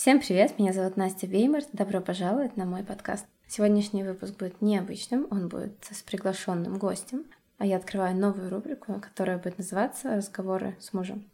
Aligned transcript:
Всем 0.00 0.18
привет, 0.18 0.58
меня 0.58 0.72
зовут 0.72 0.96
Настя 0.96 1.26
Веймарт, 1.26 1.68
добро 1.74 2.00
пожаловать 2.00 2.56
на 2.56 2.64
мой 2.64 2.82
подкаст. 2.82 3.26
Сегодняшний 3.46 4.02
выпуск 4.02 4.34
будет 4.38 4.62
необычным, 4.62 5.26
он 5.30 5.48
будет 5.48 5.74
с 5.90 6.00
приглашенным 6.00 6.78
гостем, 6.78 7.26
а 7.58 7.66
я 7.66 7.76
открываю 7.76 8.16
новую 8.16 8.48
рубрику, 8.48 8.94
которая 8.94 9.36
будет 9.36 9.58
называться 9.58 10.16
«Разговоры 10.16 10.74
с 10.80 10.94
мужем». 10.94 11.26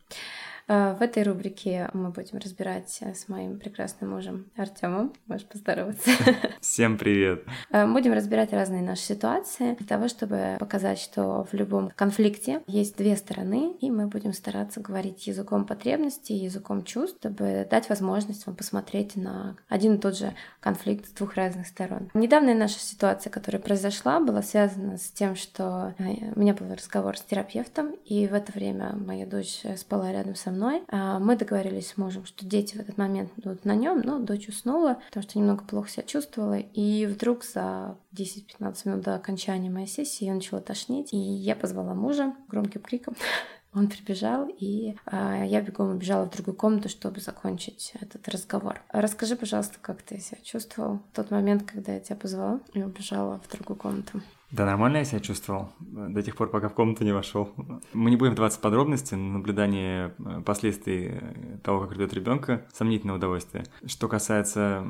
А, 0.68 0.94
в 0.94 1.02
этой 1.02 1.22
рубрике 1.22 1.88
мы 1.92 2.10
будем 2.10 2.38
разбирать 2.38 2.98
э, 3.00 3.14
с 3.14 3.28
моим 3.28 3.58
прекрасным 3.58 4.10
мужем 4.10 4.46
Артемом. 4.56 5.12
Можешь 5.26 5.46
поздороваться. 5.46 6.10
Всем 6.60 6.98
привет. 6.98 7.44
А, 7.70 7.86
будем 7.86 8.12
разбирать 8.12 8.52
разные 8.52 8.82
наши 8.82 9.02
ситуации 9.02 9.74
для 9.74 9.86
того, 9.86 10.08
чтобы 10.08 10.56
показать, 10.58 10.98
что 10.98 11.46
в 11.50 11.54
любом 11.54 11.90
конфликте 11.90 12.62
есть 12.66 12.96
две 12.96 13.16
стороны, 13.16 13.76
и 13.80 13.92
мы 13.92 14.08
будем 14.08 14.32
стараться 14.32 14.80
говорить 14.80 15.28
языком 15.28 15.66
потребностей, 15.66 16.34
языком 16.34 16.82
чувств, 16.82 17.18
чтобы 17.20 17.66
дать 17.70 17.88
возможность 17.88 18.44
вам 18.46 18.56
посмотреть 18.56 19.14
на 19.14 19.56
один 19.68 19.94
и 19.94 19.98
тот 19.98 20.18
же 20.18 20.34
конфликт 20.58 21.06
с 21.06 21.12
двух 21.12 21.34
разных 21.34 21.68
сторон. 21.68 22.10
Недавняя 22.12 22.56
наша 22.56 22.80
ситуация, 22.80 23.30
которая 23.30 23.62
произошла, 23.62 24.18
была 24.18 24.42
связана 24.42 24.98
с 24.98 25.10
тем, 25.10 25.36
что 25.36 25.94
э, 25.98 26.32
у 26.34 26.40
меня 26.40 26.54
был 26.54 26.74
разговор 26.74 27.16
с 27.16 27.22
терапевтом, 27.22 27.94
и 28.04 28.26
в 28.26 28.34
это 28.34 28.50
время 28.50 28.96
моя 28.96 29.26
дочь 29.26 29.62
спала 29.76 30.10
рядом 30.10 30.34
со 30.34 30.50
мной 30.50 30.55
мной. 30.56 30.82
А, 30.88 31.18
мы 31.18 31.36
договорились 31.36 31.88
с 31.88 31.96
мужем, 31.96 32.24
что 32.26 32.44
дети 32.44 32.76
в 32.76 32.80
этот 32.80 32.98
момент 32.98 33.30
будут 33.36 33.64
на 33.64 33.74
нем, 33.74 34.00
но 34.04 34.18
дочь 34.18 34.48
уснула, 34.48 34.98
потому 35.08 35.22
что 35.22 35.38
немного 35.38 35.64
плохо 35.64 35.88
себя 35.88 36.02
чувствовала. 36.02 36.58
И 36.58 37.06
вдруг 37.06 37.44
за 37.44 37.96
10-15 38.14 38.76
минут 38.84 39.04
до 39.04 39.14
окончания 39.14 39.70
моей 39.70 39.86
сессии 39.86 40.24
я 40.24 40.34
начала 40.34 40.60
тошнить, 40.60 41.12
и 41.12 41.16
я 41.16 41.54
позвала 41.56 41.94
мужа 41.94 42.34
громким 42.48 42.80
криком. 42.80 43.14
Он 43.74 43.88
прибежал, 43.88 44.48
и 44.48 44.96
а, 45.04 45.44
я 45.44 45.60
бегом 45.60 45.90
убежала 45.90 46.24
в 46.24 46.30
другую 46.30 46.56
комнату, 46.56 46.88
чтобы 46.88 47.20
закончить 47.20 47.92
этот 48.00 48.26
разговор. 48.28 48.80
Расскажи, 48.88 49.36
пожалуйста, 49.36 49.76
как 49.82 50.00
ты 50.00 50.18
себя 50.18 50.38
чувствовал 50.42 51.00
в 51.12 51.16
тот 51.16 51.30
момент, 51.30 51.64
когда 51.70 51.92
я 51.92 52.00
тебя 52.00 52.16
позвала 52.16 52.60
и 52.72 52.82
убежала 52.82 53.38
в 53.38 53.50
другую 53.50 53.76
комнату? 53.76 54.22
Да, 54.52 54.64
нормально 54.64 54.98
я 54.98 55.04
себя 55.04 55.20
чувствовал 55.20 55.70
до 55.80 56.22
тех 56.22 56.36
пор, 56.36 56.50
пока 56.50 56.68
в 56.68 56.74
комнату 56.74 57.04
не 57.04 57.12
вошел. 57.12 57.50
Мы 57.92 58.10
не 58.10 58.16
будем 58.16 58.32
вдаваться 58.32 58.58
в 58.58 58.62
подробности, 58.62 59.14
наблюдание 59.14 60.14
э, 60.18 60.40
последствий 60.42 61.08
э, 61.20 61.58
того, 61.64 61.80
как 61.80 61.92
рвет 61.92 62.14
ребенка, 62.14 62.64
сомнительное 62.72 63.16
удовольствие. 63.16 63.64
Что 63.86 64.08
касается... 64.08 64.84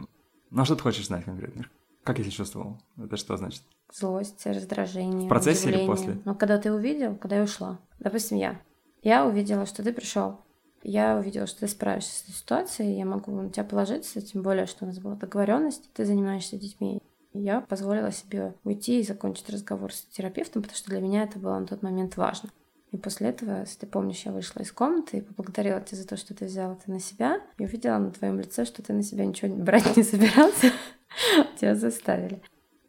Ну, 0.50 0.62
а 0.62 0.64
что 0.64 0.76
ты 0.76 0.82
хочешь 0.82 1.06
знать 1.06 1.24
конкретно? 1.24 1.64
Как 2.04 2.18
я 2.18 2.24
себя 2.24 2.34
чувствовал? 2.34 2.80
Это 3.02 3.16
что 3.16 3.36
значит? 3.36 3.62
Злость, 3.92 4.44
раздражение, 4.46 5.26
В 5.26 5.28
процессе 5.28 5.68
удивление. 5.68 5.84
или 5.84 5.90
после? 5.90 6.20
Ну, 6.24 6.34
когда 6.34 6.58
ты 6.58 6.72
увидел, 6.72 7.16
когда 7.16 7.36
я 7.36 7.42
ушла. 7.42 7.80
Допустим, 7.98 8.36
я. 8.36 8.60
Я 9.02 9.26
увидела, 9.26 9.64
что 9.64 9.82
ты 9.82 9.92
пришел. 9.92 10.40
Я 10.82 11.16
увидела, 11.16 11.46
что 11.46 11.60
ты 11.60 11.68
справишься 11.68 12.12
с 12.12 12.22
этой 12.24 12.34
ситуацией, 12.34 12.98
я 12.98 13.06
могу 13.06 13.32
на 13.32 13.50
тебя 13.50 13.64
положиться, 13.64 14.20
тем 14.20 14.42
более, 14.42 14.66
что 14.66 14.84
у 14.84 14.88
нас 14.88 14.98
была 14.98 15.16
договоренность, 15.16 15.90
ты 15.94 16.04
занимаешься 16.04 16.56
детьми 16.58 17.02
я 17.42 17.60
позволила 17.60 18.12
себе 18.12 18.54
уйти 18.64 19.00
и 19.00 19.04
закончить 19.04 19.50
разговор 19.50 19.92
с 19.92 20.02
терапевтом, 20.02 20.62
потому 20.62 20.76
что 20.76 20.90
для 20.90 21.00
меня 21.00 21.24
это 21.24 21.38
было 21.38 21.58
на 21.58 21.66
тот 21.66 21.82
момент 21.82 22.16
важно. 22.16 22.50
И 22.92 22.96
после 22.96 23.28
этого, 23.28 23.60
если 23.60 23.80
ты 23.80 23.86
помнишь, 23.86 24.22
я 24.24 24.32
вышла 24.32 24.60
из 24.62 24.72
комнаты 24.72 25.18
и 25.18 25.20
поблагодарила 25.20 25.80
тебя 25.80 25.98
за 25.98 26.06
то, 26.06 26.16
что 26.16 26.34
ты 26.34 26.46
взяла 26.46 26.74
это 26.74 26.90
на 26.90 27.00
себя, 27.00 27.40
и 27.58 27.64
увидела 27.64 27.98
на 27.98 28.10
твоем 28.10 28.38
лице, 28.38 28.64
что 28.64 28.82
ты 28.82 28.92
на 28.92 29.02
себя 29.02 29.26
ничего 29.26 29.54
брать 29.54 29.96
не 29.96 30.02
собирался, 30.02 30.72
тебя 31.60 31.74
заставили. 31.74 32.40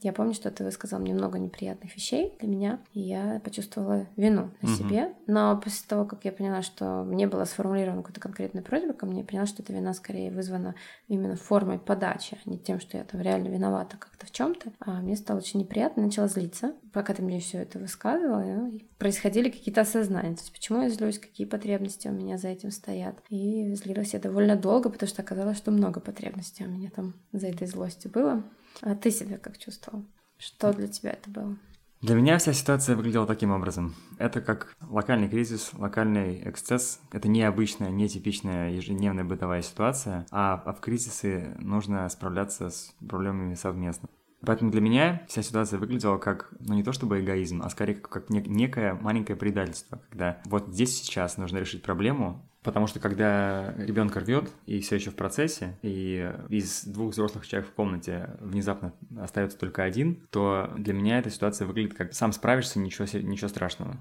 Я 0.01 0.13
помню, 0.13 0.33
что 0.33 0.51
ты 0.51 0.63
высказал 0.63 0.99
мне 0.99 1.13
много 1.13 1.39
неприятных 1.39 1.95
вещей 1.95 2.35
для 2.39 2.47
меня, 2.47 2.79
и 2.93 3.01
я 3.01 3.41
почувствовала 3.43 4.07
вину 4.15 4.51
на 4.61 4.69
угу. 4.69 4.77
себе. 4.77 5.13
Но 5.25 5.59
после 5.59 5.87
того, 5.87 6.05
как 6.05 6.23
я 6.25 6.31
поняла, 6.31 6.61
что 6.61 7.03
мне 7.03 7.27
была 7.27 7.45
сформулирована 7.45 8.03
какая-то 8.03 8.21
конкретная 8.21 8.63
просьба 8.63 8.93
ко 8.93 9.05
мне, 9.05 9.21
я 9.21 9.25
поняла, 9.25 9.45
что 9.45 9.63
эта 9.63 9.73
вина 9.73 9.93
скорее 9.93 10.31
вызвана 10.31 10.75
именно 11.07 11.35
формой 11.35 11.79
подачи, 11.79 12.37
а 12.45 12.49
не 12.49 12.59
тем, 12.59 12.79
что 12.79 12.97
я 12.97 13.03
там 13.03 13.21
реально 13.21 13.47
виновата 13.47 13.97
как-то 13.97 14.25
в 14.25 14.31
чем 14.31 14.55
то 14.55 14.71
А 14.79 15.01
мне 15.01 15.15
стало 15.15 15.39
очень 15.39 15.59
неприятно, 15.59 16.03
начала 16.03 16.27
злиться. 16.27 16.73
Пока 16.93 17.13
ты 17.13 17.21
мне 17.21 17.39
все 17.39 17.59
это 17.59 17.79
высказывала, 17.79 18.71
происходили 18.97 19.49
какие-то 19.49 19.81
осознания. 19.81 20.35
То 20.35 20.41
есть, 20.41 20.53
почему 20.53 20.81
я 20.81 20.89
злюсь, 20.89 21.19
какие 21.19 21.47
потребности 21.47 22.07
у 22.07 22.11
меня 22.11 22.37
за 22.37 22.49
этим 22.49 22.71
стоят. 22.71 23.15
И 23.29 23.73
злилась 23.73 24.13
я 24.13 24.19
довольно 24.19 24.55
долго, 24.55 24.89
потому 24.89 25.09
что 25.09 25.21
оказалось, 25.21 25.57
что 25.57 25.71
много 25.71 25.99
потребностей 25.99 26.65
у 26.65 26.69
меня 26.69 26.89
там 26.89 27.13
за 27.31 27.47
этой 27.47 27.67
злостью 27.67 28.11
было. 28.11 28.43
А 28.81 28.95
ты 28.95 29.11
себя 29.11 29.37
как 29.37 29.57
чувствовал? 29.57 30.05
Что 30.37 30.73
для 30.73 30.87
тебя 30.87 31.11
это 31.11 31.29
было? 31.29 31.57
Для 32.01 32.13
меня 32.13 32.37
вся 32.37 32.53
ситуация 32.53 32.95
выглядела 32.95 33.25
таким 33.25 33.51
образом. 33.51 33.95
Это 34.19 34.39
как 34.39 34.75
локальный 34.87 35.27
кризис, 35.27 35.71
локальный 35.73 36.47
эксцесс. 36.47 36.99
Это 37.11 37.27
необычная, 37.27 37.89
нетипичная 37.89 38.69
ежедневная 38.69 39.23
бытовая 39.23 39.63
ситуация, 39.63 40.27
а, 40.29 40.61
а 40.63 40.73
в 40.73 40.79
кризисы 40.79 41.55
нужно 41.57 42.07
справляться 42.09 42.69
с 42.69 42.93
проблемами 43.07 43.55
совместно. 43.55 44.09
Поэтому 44.45 44.71
для 44.71 44.81
меня 44.81 45.23
вся 45.27 45.41
ситуация 45.41 45.79
выглядела 45.79 46.17
как, 46.17 46.53
ну 46.59 46.75
не 46.75 46.83
то 46.83 46.91
чтобы 46.93 47.19
эгоизм, 47.19 47.61
а 47.63 47.69
скорее 47.69 47.95
как, 47.95 48.29
некое 48.29 48.93
маленькое 48.93 49.37
предательство, 49.37 50.01
когда 50.09 50.39
вот 50.45 50.67
здесь 50.67 50.95
сейчас 50.95 51.37
нужно 51.37 51.57
решить 51.57 51.81
проблему, 51.81 52.47
Потому 52.67 52.87
что 52.87 52.99
когда 52.99 53.73
ребенка 53.77 54.19
рвет 54.19 54.51
и 54.65 54.81
все 54.81 54.95
еще 54.95 55.09
в 55.09 55.15
процессе, 55.15 55.77
и 55.83 56.29
из 56.49 56.83
двух 56.83 57.13
взрослых 57.13 57.47
человек 57.47 57.69
в 57.69 57.73
комнате 57.73 58.31
внезапно 58.41 58.93
остается 59.17 59.57
только 59.57 59.83
один, 59.83 60.27
то 60.31 60.73
для 60.77 60.93
меня 60.93 61.19
эта 61.19 61.29
ситуация 61.29 61.65
выглядит 61.65 61.93
как 61.93 62.13
сам 62.13 62.33
справишься, 62.33 62.79
ничего, 62.79 63.05
ничего 63.21 63.47
страшного. 63.47 63.95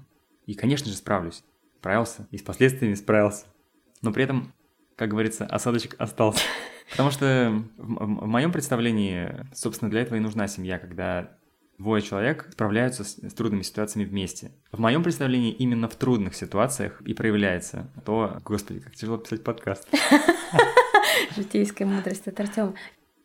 И, 0.47 0.53
конечно 0.53 0.87
же, 0.91 0.97
справлюсь. 0.97 1.45
Справился. 1.79 2.27
И 2.29 2.37
с 2.37 2.41
последствиями 2.41 2.95
справился. 2.95 3.45
Но 4.01 4.11
при 4.11 4.25
этом, 4.25 4.51
как 4.97 5.09
говорится, 5.09 5.45
осадочек 5.45 5.95
остался. 5.99 6.41
Потому 6.91 7.11
что 7.11 7.63
в, 7.77 8.23
в 8.23 8.27
моем 8.27 8.51
представлении, 8.51 9.45
собственно, 9.53 9.89
для 9.89 10.01
этого 10.01 10.17
и 10.17 10.19
нужна 10.19 10.47
семья, 10.47 10.79
когда 10.79 11.37
двое 11.77 12.01
человек 12.01 12.47
справляются 12.51 13.03
с, 13.03 13.17
с 13.17 13.33
трудными 13.33 13.61
ситуациями 13.61 14.05
вместе. 14.05 14.51
В 14.71 14.79
моем 14.79 15.03
представлении 15.03 15.51
именно 15.51 15.87
в 15.87 15.95
трудных 15.95 16.35
ситуациях 16.35 16.99
и 17.01 17.13
проявляется 17.13 17.91
то, 18.05 18.41
господи, 18.43 18.79
как 18.79 18.95
тяжело 18.95 19.17
писать 19.17 19.43
подкаст. 19.43 19.87
Житейская 21.35 21.85
мудрость 21.85 22.27
от 22.27 22.39
Артема. 22.39 22.73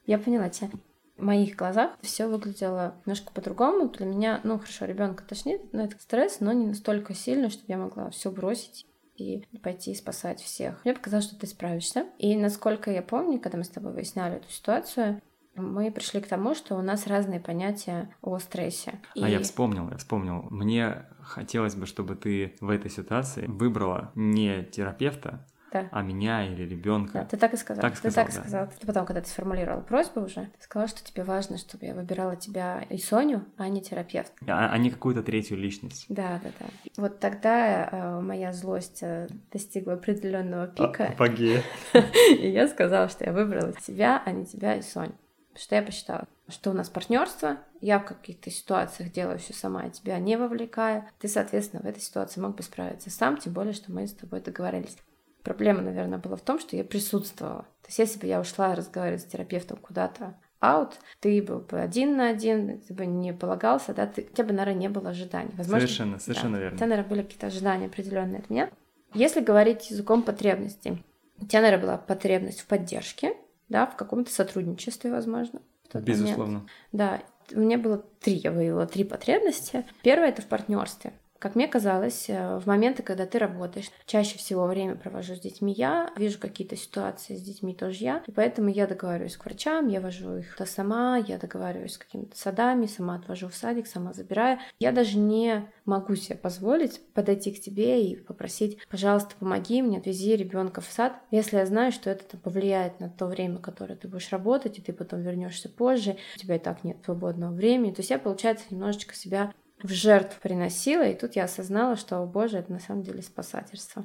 Я 0.06 0.18
поняла 0.18 0.50
тебя. 0.50 0.68
В 1.16 1.24
моих 1.24 1.56
глазах 1.56 1.92
все 2.02 2.26
выглядело 2.26 2.96
немножко 3.06 3.32
по-другому. 3.32 3.88
Для 3.88 4.04
меня, 4.04 4.40
ну 4.44 4.58
хорошо, 4.58 4.84
ребенка 4.84 5.24
тошнит, 5.24 5.72
но 5.72 5.84
это 5.84 5.96
стресс, 5.98 6.40
но 6.40 6.52
не 6.52 6.66
настолько 6.66 7.14
сильно, 7.14 7.48
чтобы 7.48 7.66
я 7.68 7.78
могла 7.78 8.10
все 8.10 8.30
бросить 8.30 8.86
и 9.22 9.58
пойти 9.58 9.94
спасать 9.94 10.40
всех. 10.40 10.84
Мне 10.84 10.94
показалось, 10.94 11.26
что 11.26 11.38
ты 11.38 11.46
справишься. 11.46 12.06
И 12.18 12.36
насколько 12.36 12.90
я 12.90 13.02
помню, 13.02 13.40
когда 13.40 13.58
мы 13.58 13.64
с 13.64 13.68
тобой 13.68 13.92
выясняли 13.92 14.36
эту 14.36 14.50
ситуацию, 14.50 15.20
мы 15.54 15.90
пришли 15.90 16.20
к 16.20 16.28
тому, 16.28 16.54
что 16.54 16.76
у 16.76 16.82
нас 16.82 17.06
разные 17.06 17.40
понятия 17.40 18.14
о 18.22 18.38
стрессе. 18.38 19.00
И... 19.14 19.22
А 19.22 19.28
я 19.28 19.40
вспомнил, 19.40 19.88
я 19.90 19.96
вспомнил. 19.98 20.46
Мне 20.50 21.06
хотелось 21.20 21.74
бы, 21.74 21.86
чтобы 21.86 22.16
ты 22.16 22.54
в 22.60 22.70
этой 22.70 22.90
ситуации 22.90 23.46
выбрала 23.46 24.12
не 24.14 24.64
терапевта, 24.64 25.46
да. 25.72 25.88
а 25.90 26.02
меня 26.02 26.46
или 26.46 26.62
ребенка. 26.62 27.20
Да, 27.20 27.24
ты 27.24 27.36
так 27.36 27.54
и 27.54 27.56
сказал. 27.56 27.82
Так 27.82 27.92
ты 27.92 28.10
сказал, 28.10 28.24
так 28.24 28.34
да. 28.34 28.40
сказал. 28.40 28.68
Ты 28.80 28.86
потом, 28.86 29.06
когда 29.06 29.20
ты 29.20 29.28
сформулировала 29.28 29.80
просьбу 29.80 30.20
уже, 30.20 30.50
ты 30.58 30.64
сказала, 30.64 30.88
что 30.88 31.04
тебе 31.04 31.24
важно, 31.24 31.58
чтобы 31.58 31.86
я 31.86 31.94
выбирала 31.94 32.36
тебя 32.36 32.82
и 32.88 32.98
Соню, 32.98 33.44
а 33.56 33.68
не 33.68 33.80
терапевт. 33.80 34.32
А, 34.46 34.70
а 34.70 34.78
не 34.78 34.90
какую-то 34.90 35.22
третью 35.22 35.56
личность. 35.58 36.06
Да, 36.08 36.40
да, 36.42 36.50
да. 36.58 36.66
Вот 36.96 37.20
тогда 37.20 37.88
э, 37.90 38.20
моя 38.20 38.52
злость 38.52 39.02
э, 39.02 39.28
достигла 39.50 39.94
определенного 39.94 40.66
пика. 40.66 41.06
Апогея. 41.06 41.62
И 42.38 42.48
я 42.48 42.68
сказала, 42.68 43.08
что 43.08 43.24
я 43.24 43.32
выбрала 43.32 43.72
тебя, 43.72 44.22
а 44.24 44.30
не 44.32 44.46
тебя 44.46 44.76
и 44.76 44.82
Соню. 44.82 45.14
Потому 45.52 45.64
что 45.64 45.74
я 45.74 45.82
посчитала, 45.82 46.28
что 46.48 46.70
у 46.70 46.72
нас 46.72 46.88
партнерство, 46.88 47.58
я 47.80 47.98
в 47.98 48.06
каких-то 48.06 48.50
ситуациях 48.50 49.12
делаю 49.12 49.38
все 49.38 49.52
сама, 49.52 49.84
я 49.84 49.90
тебя 49.90 50.18
не 50.18 50.36
вовлекаю. 50.36 51.04
Ты, 51.18 51.28
соответственно, 51.28 51.82
в 51.82 51.86
этой 51.86 52.00
ситуации 52.00 52.40
мог 52.40 52.56
бы 52.56 52.62
справиться 52.62 53.10
сам, 53.10 53.36
тем 53.36 53.52
более, 53.52 53.74
что 53.74 53.92
мы 53.92 54.06
с 54.06 54.14
тобой 54.14 54.40
договорились. 54.40 54.96
Проблема, 55.42 55.82
наверное, 55.82 56.18
была 56.18 56.36
в 56.36 56.42
том, 56.42 56.58
что 56.58 56.76
я 56.76 56.84
присутствовала. 56.84 57.62
То 57.82 57.88
есть, 57.88 57.98
если 57.98 58.18
бы 58.20 58.26
я 58.26 58.40
ушла 58.40 58.74
разговаривать 58.74 59.22
с 59.22 59.26
терапевтом 59.26 59.78
куда-то 59.78 60.34
аут, 60.60 60.98
ты 61.20 61.42
был 61.42 61.58
бы 61.58 61.80
один 61.80 62.16
на 62.16 62.28
один, 62.28 62.80
ты 62.80 62.94
бы 62.94 63.06
не 63.06 63.32
полагался, 63.32 63.92
да, 63.92 64.06
ты, 64.06 64.22
у 64.22 64.34
тебя 64.34 64.44
бы, 64.44 64.52
наверное, 64.52 64.80
не 64.80 64.88
было 64.88 65.10
ожиданий. 65.10 65.50
Возможно, 65.56 65.86
совершенно, 65.86 66.18
совершенно 66.20 66.56
да, 66.56 66.62
верно. 66.62 66.74
У 66.74 66.78
тебя, 66.78 66.86
наверное, 66.86 67.10
были 67.10 67.22
какие-то 67.22 67.48
ожидания 67.48 67.86
определенные 67.86 68.38
от 68.38 68.50
меня. 68.50 68.70
Если 69.14 69.40
говорить 69.40 69.90
языком 69.90 70.22
потребностей, 70.22 71.02
у 71.38 71.46
тебя, 71.46 71.62
наверное, 71.62 71.82
была 71.82 71.98
потребность 71.98 72.60
в 72.60 72.66
поддержке, 72.66 73.36
да, 73.68 73.86
в 73.86 73.96
каком-то 73.96 74.32
сотрудничестве, 74.32 75.10
возможно. 75.10 75.60
Безусловно. 75.92 76.44
Момент. 76.44 76.70
Да, 76.92 77.22
у 77.52 77.60
меня 77.60 77.78
было 77.78 77.98
три, 78.20 78.34
я 78.34 78.52
выявила 78.52 78.86
три 78.86 79.04
потребности. 79.04 79.84
Первое 80.02 80.28
это 80.28 80.42
в 80.42 80.46
партнерстве 80.46 81.12
Как 81.42 81.56
мне 81.56 81.66
казалось, 81.66 82.26
э, 82.28 82.60
в 82.60 82.66
моменты, 82.66 83.02
когда 83.02 83.26
ты 83.26 83.40
работаешь, 83.40 83.90
чаще 84.06 84.38
всего 84.38 84.64
время 84.66 84.94
провожу 84.94 85.34
с 85.34 85.40
детьми 85.40 85.72
я, 85.72 86.12
вижу 86.16 86.38
какие-то 86.38 86.76
ситуации 86.76 87.34
с 87.34 87.42
детьми 87.42 87.74
тоже 87.74 88.04
я, 88.04 88.22
и 88.28 88.30
поэтому 88.30 88.68
я 88.68 88.86
договариваюсь 88.86 89.36
к 89.36 89.44
врачам, 89.44 89.88
я 89.88 90.00
вожу 90.00 90.36
их 90.36 90.54
то 90.54 90.66
сама, 90.66 91.16
я 91.16 91.38
договариваюсь 91.38 91.94
с 91.94 91.98
какими-то 91.98 92.38
садами, 92.38 92.86
сама 92.86 93.16
отвожу 93.16 93.48
в 93.48 93.56
садик, 93.56 93.88
сама 93.88 94.12
забираю. 94.12 94.60
Я 94.78 94.92
даже 94.92 95.18
не 95.18 95.68
могу 95.84 96.14
себе 96.14 96.36
позволить 96.36 97.00
подойти 97.12 97.50
к 97.50 97.60
тебе 97.60 98.06
и 98.06 98.14
попросить, 98.14 98.78
пожалуйста, 98.88 99.34
помоги 99.36 99.82
мне, 99.82 99.98
отвези 99.98 100.36
ребенка 100.36 100.80
в 100.80 100.86
сад, 100.86 101.14
если 101.32 101.56
я 101.56 101.66
знаю, 101.66 101.90
что 101.90 102.08
это 102.08 102.36
повлияет 102.36 103.00
на 103.00 103.08
то 103.08 103.26
время, 103.26 103.58
которое 103.58 103.96
ты 103.96 104.06
будешь 104.06 104.30
работать, 104.30 104.78
и 104.78 104.80
ты 104.80 104.92
потом 104.92 105.22
вернешься 105.22 105.68
позже, 105.68 106.18
у 106.36 106.38
тебя 106.38 106.54
и 106.54 106.60
так 106.60 106.84
нет 106.84 106.98
свободного 107.04 107.52
времени. 107.52 107.90
То 107.90 107.98
есть 107.98 108.10
я, 108.10 108.20
получается, 108.20 108.66
немножечко 108.70 109.16
себя 109.16 109.52
в 109.82 109.90
жертву 109.90 110.38
приносила, 110.42 111.02
и 111.02 111.14
тут 111.14 111.36
я 111.36 111.44
осознала, 111.44 111.96
что, 111.96 112.18
о 112.18 112.26
боже, 112.26 112.58
это 112.58 112.72
на 112.72 112.80
самом 112.80 113.02
деле 113.02 113.22
спасательство. 113.22 114.04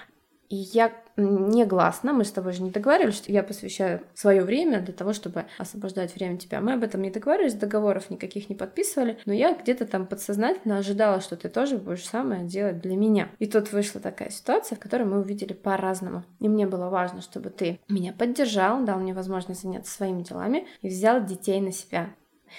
И 0.50 0.56
я 0.56 0.94
негласно, 1.18 2.14
мы 2.14 2.24
с 2.24 2.32
тобой 2.32 2.54
же 2.54 2.64
не 2.64 2.72
договаривались, 2.72 3.18
что 3.18 3.32
я 3.32 3.44
посвящаю 3.44 4.02
свое 4.14 4.44
время 4.44 4.80
для 4.80 4.94
того, 4.94 5.12
чтобы 5.12 5.46
освобождать 5.58 6.16
время 6.16 6.38
тебя. 6.38 6.62
Мы 6.62 6.74
об 6.74 6.84
этом 6.84 7.02
не 7.02 7.12
договаривались, 7.12 7.54
договоров 7.54 8.10
никаких 8.10 8.48
не 8.48 8.56
подписывали, 8.56 9.18
но 9.26 9.34
я 9.34 9.54
где-то 9.54 9.86
там 9.86 10.08
подсознательно 10.08 10.78
ожидала, 10.78 11.20
что 11.20 11.36
ты 11.36 11.50
тоже 11.50 11.78
будешь 11.78 12.06
самое 12.06 12.46
делать 12.46 12.80
для 12.80 12.96
меня. 12.96 13.30
И 13.40 13.48
тут 13.48 13.74
вышла 13.74 14.00
такая 14.00 14.30
ситуация, 14.30 14.78
в 14.78 14.80
которой 14.80 15.04
мы 15.04 15.20
увидели 15.20 15.52
по-разному. 15.52 16.24
И 16.40 16.48
мне 16.48 16.66
было 16.66 16.90
важно, 16.90 17.22
чтобы 17.22 17.50
ты 17.50 17.82
меня 17.90 18.14
поддержал, 18.14 18.86
дал 18.86 19.00
мне 19.00 19.14
возможность 19.14 19.64
заняться 19.64 19.94
своими 19.94 20.22
делами 20.22 20.66
и 20.82 20.88
взял 20.88 21.26
детей 21.26 21.60
на 21.60 21.74
себя. 21.74 22.10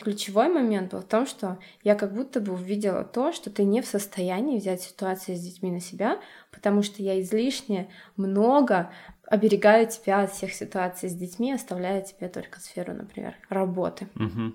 Ключевой 0.01 0.49
момент 0.49 0.93
был 0.93 1.01
в 1.01 1.05
том, 1.05 1.27
что 1.27 1.59
я 1.83 1.95
как 1.95 2.13
будто 2.15 2.41
бы 2.41 2.53
увидела 2.53 3.05
то, 3.05 3.33
что 3.33 3.51
ты 3.51 3.65
не 3.65 3.83
в 3.83 3.87
состоянии 3.87 4.59
взять 4.59 4.83
ситуацию 4.83 5.37
с 5.37 5.41
детьми 5.41 5.71
на 5.71 5.81
себя, 5.81 6.21
потому 6.51 6.83
что 6.83 7.03
я 7.03 7.21
излишне 7.21 7.91
много 8.17 8.91
оберегаю 9.25 9.87
тебя 9.89 10.23
от 10.23 10.33
всех 10.33 10.53
ситуаций 10.53 11.09
с 11.09 11.15
детьми, 11.15 11.53
оставляя 11.53 12.01
тебе 12.03 12.29
только 12.29 12.61
сферу, 12.61 12.95
например, 12.95 13.35
работы. 13.49 14.09
Uh-huh. 14.15 14.55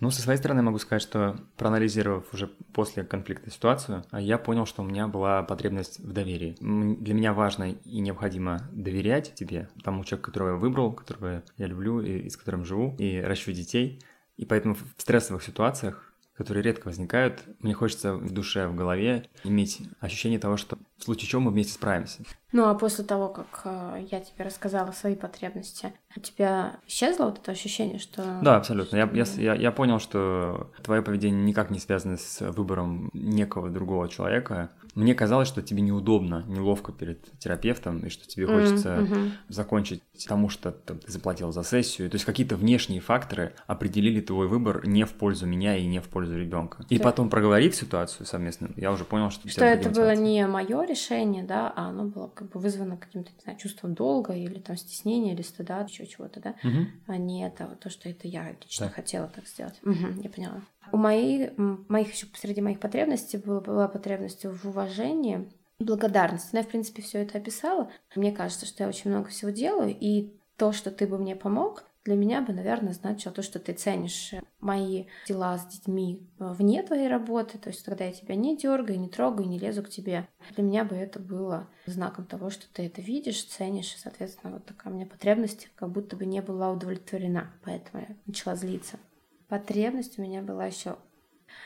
Ну, 0.00 0.10
со 0.10 0.22
своей 0.22 0.38
стороны 0.38 0.62
могу 0.62 0.78
сказать, 0.78 1.02
что 1.02 1.40
проанализировав 1.56 2.32
уже 2.32 2.46
после 2.46 3.02
конфликта 3.02 3.50
ситуацию, 3.50 4.04
я 4.12 4.38
понял, 4.38 4.64
что 4.64 4.82
у 4.82 4.84
меня 4.84 5.08
была 5.08 5.42
потребность 5.42 5.98
в 5.98 6.12
доверии. 6.12 6.56
Для 6.60 7.14
меня 7.14 7.32
важно 7.32 7.72
и 7.72 8.00
необходимо 8.00 8.68
доверять 8.72 9.34
тебе, 9.34 9.68
тому 9.82 10.04
человеку, 10.04 10.30
которого 10.30 10.50
я 10.50 10.54
выбрал, 10.56 10.92
которого 10.92 11.42
я 11.56 11.66
люблю 11.66 12.00
и 12.00 12.28
с 12.28 12.36
которым 12.36 12.64
живу, 12.64 12.94
и 12.98 13.20
ращу 13.20 13.52
детей. 13.52 14.00
И 14.38 14.46
поэтому 14.46 14.74
в 14.74 14.84
стрессовых 14.96 15.42
ситуациях 15.42 16.08
которые 16.38 16.62
редко 16.62 16.86
возникают, 16.86 17.42
мне 17.58 17.74
хочется 17.74 18.14
в 18.14 18.30
душе, 18.30 18.68
в 18.68 18.76
голове 18.76 19.28
иметь 19.42 19.82
ощущение 19.98 20.38
того, 20.38 20.56
что 20.56 20.78
в 20.96 21.02
случае 21.02 21.28
чего 21.28 21.40
мы 21.40 21.50
вместе 21.50 21.72
справимся. 21.72 22.20
Ну 22.52 22.68
а 22.68 22.74
после 22.74 23.04
того, 23.04 23.28
как 23.28 23.62
э, 23.64 24.06
я 24.08 24.20
тебе 24.20 24.44
рассказала 24.44 24.92
свои 24.92 25.16
потребности, 25.16 25.92
у 26.14 26.20
тебя 26.20 26.76
исчезло 26.86 27.24
вот 27.24 27.40
это 27.40 27.50
ощущение, 27.50 27.98
что... 27.98 28.38
Да, 28.40 28.56
абсолютно. 28.56 28.96
Я, 28.96 29.10
я, 29.12 29.24
я, 29.36 29.54
я 29.54 29.72
понял, 29.72 29.98
что 29.98 30.70
твое 30.84 31.02
поведение 31.02 31.42
никак 31.42 31.70
не 31.70 31.80
связано 31.80 32.16
с 32.16 32.40
выбором 32.52 33.10
некого 33.12 33.68
другого 33.68 34.08
человека. 34.08 34.70
Мне 34.94 35.14
казалось, 35.14 35.48
что 35.48 35.62
тебе 35.62 35.82
неудобно, 35.82 36.44
неловко 36.48 36.92
перед 36.92 37.22
терапевтом, 37.38 38.00
и 38.00 38.08
что 38.08 38.26
тебе 38.26 38.46
хочется 38.46 38.96
mm-hmm. 38.96 39.30
закончить 39.48 40.02
тому, 40.26 40.48
что 40.48 40.72
там, 40.72 40.98
ты 40.98 41.10
заплатил 41.10 41.52
за 41.52 41.62
сессию. 41.62 42.10
То 42.10 42.16
есть 42.16 42.24
какие-то 42.24 42.56
внешние 42.56 43.00
факторы 43.00 43.54
определили 43.66 44.20
твой 44.20 44.48
выбор 44.48 44.86
не 44.86 45.04
в 45.04 45.12
пользу 45.12 45.46
меня 45.46 45.76
и 45.76 45.86
не 45.86 46.00
в 46.00 46.08
пользу 46.08 46.36
ребенка. 46.38 46.84
И 46.88 46.98
потом 46.98 47.30
проговорив 47.30 47.74
ситуацию 47.74 48.26
совместно, 48.26 48.70
я 48.76 48.92
уже 48.92 49.04
понял, 49.04 49.30
что... 49.30 49.48
Что 49.48 49.64
это 49.64 49.90
было 49.90 50.14
не 50.14 50.46
мое 50.46 50.84
решение, 50.84 51.44
да, 51.44 51.72
а 51.74 51.88
оно 51.88 52.04
было 52.04 52.28
как 52.28 52.50
бы 52.50 52.60
вызвано 52.60 52.96
каким-то, 52.96 53.30
не 53.30 53.40
знаю, 53.42 53.58
чувством 53.58 53.94
долга 53.94 54.34
или 54.34 54.58
там 54.58 54.76
стеснения 54.76 55.34
или 55.34 55.42
стыда, 55.42 55.86
еще 55.88 56.06
чего-то, 56.06 56.40
да, 56.40 56.54
угу. 56.62 56.86
а 57.06 57.16
не 57.16 57.46
это 57.46 57.76
то, 57.80 57.90
что 57.90 58.08
это 58.08 58.28
я 58.28 58.52
лично 58.60 58.86
да. 58.86 58.92
хотела 58.92 59.28
так 59.28 59.46
сделать. 59.46 59.78
Угу, 59.82 60.22
я 60.22 60.30
поняла. 60.30 60.62
У 60.92 60.96
моих, 60.96 61.52
моих 61.56 62.12
еще 62.12 62.26
среди 62.34 62.60
моих 62.60 62.80
потребностей 62.80 63.38
была, 63.38 63.60
была 63.60 63.88
потребность 63.88 64.44
в 64.44 64.68
уважении, 64.68 65.48
благодарности. 65.78 66.50
Ну, 66.52 66.58
я, 66.58 66.64
в 66.64 66.68
принципе, 66.68 67.02
все 67.02 67.22
это 67.22 67.38
описала. 67.38 67.90
Мне 68.14 68.32
кажется, 68.32 68.66
что 68.66 68.82
я 68.82 68.88
очень 68.88 69.10
много 69.10 69.28
всего 69.28 69.50
делаю, 69.50 69.96
и 69.98 70.32
то, 70.56 70.72
что 70.72 70.90
ты 70.90 71.06
бы 71.06 71.18
мне 71.18 71.36
помог, 71.36 71.84
для 72.04 72.16
меня 72.16 72.40
бы, 72.40 72.52
наверное, 72.52 72.94
значило 72.94 73.34
то, 73.34 73.42
что 73.42 73.58
ты 73.58 73.74
ценишь 73.74 74.32
мои 74.60 75.04
дела 75.26 75.58
с 75.58 75.66
детьми 75.66 76.26
вне 76.38 76.82
твоей 76.82 77.06
работы, 77.06 77.58
то 77.58 77.68
есть 77.68 77.84
когда 77.84 78.06
я 78.06 78.12
тебя 78.12 78.34
не 78.34 78.56
дергаю, 78.56 78.98
не 78.98 79.08
трогаю, 79.08 79.46
не 79.46 79.58
лезу 79.58 79.82
к 79.82 79.90
тебе. 79.90 80.26
Для 80.54 80.64
меня 80.64 80.84
бы 80.84 80.96
это 80.96 81.20
было 81.20 81.68
знаком 81.84 82.24
того, 82.24 82.48
что 82.48 82.64
ты 82.72 82.86
это 82.86 83.02
видишь, 83.02 83.44
ценишь, 83.44 83.94
и, 83.94 83.98
соответственно, 83.98 84.54
вот 84.54 84.64
такая 84.64 84.92
у 84.92 84.96
меня 84.96 85.04
потребность 85.04 85.68
как 85.76 85.90
будто 85.90 86.16
бы 86.16 86.24
не 86.24 86.40
была 86.40 86.70
удовлетворена, 86.70 87.52
поэтому 87.62 88.02
я 88.02 88.16
начала 88.24 88.56
злиться. 88.56 88.98
Потребность 89.48 90.18
у 90.18 90.22
меня 90.22 90.42
была 90.42 90.66
еще 90.66 90.96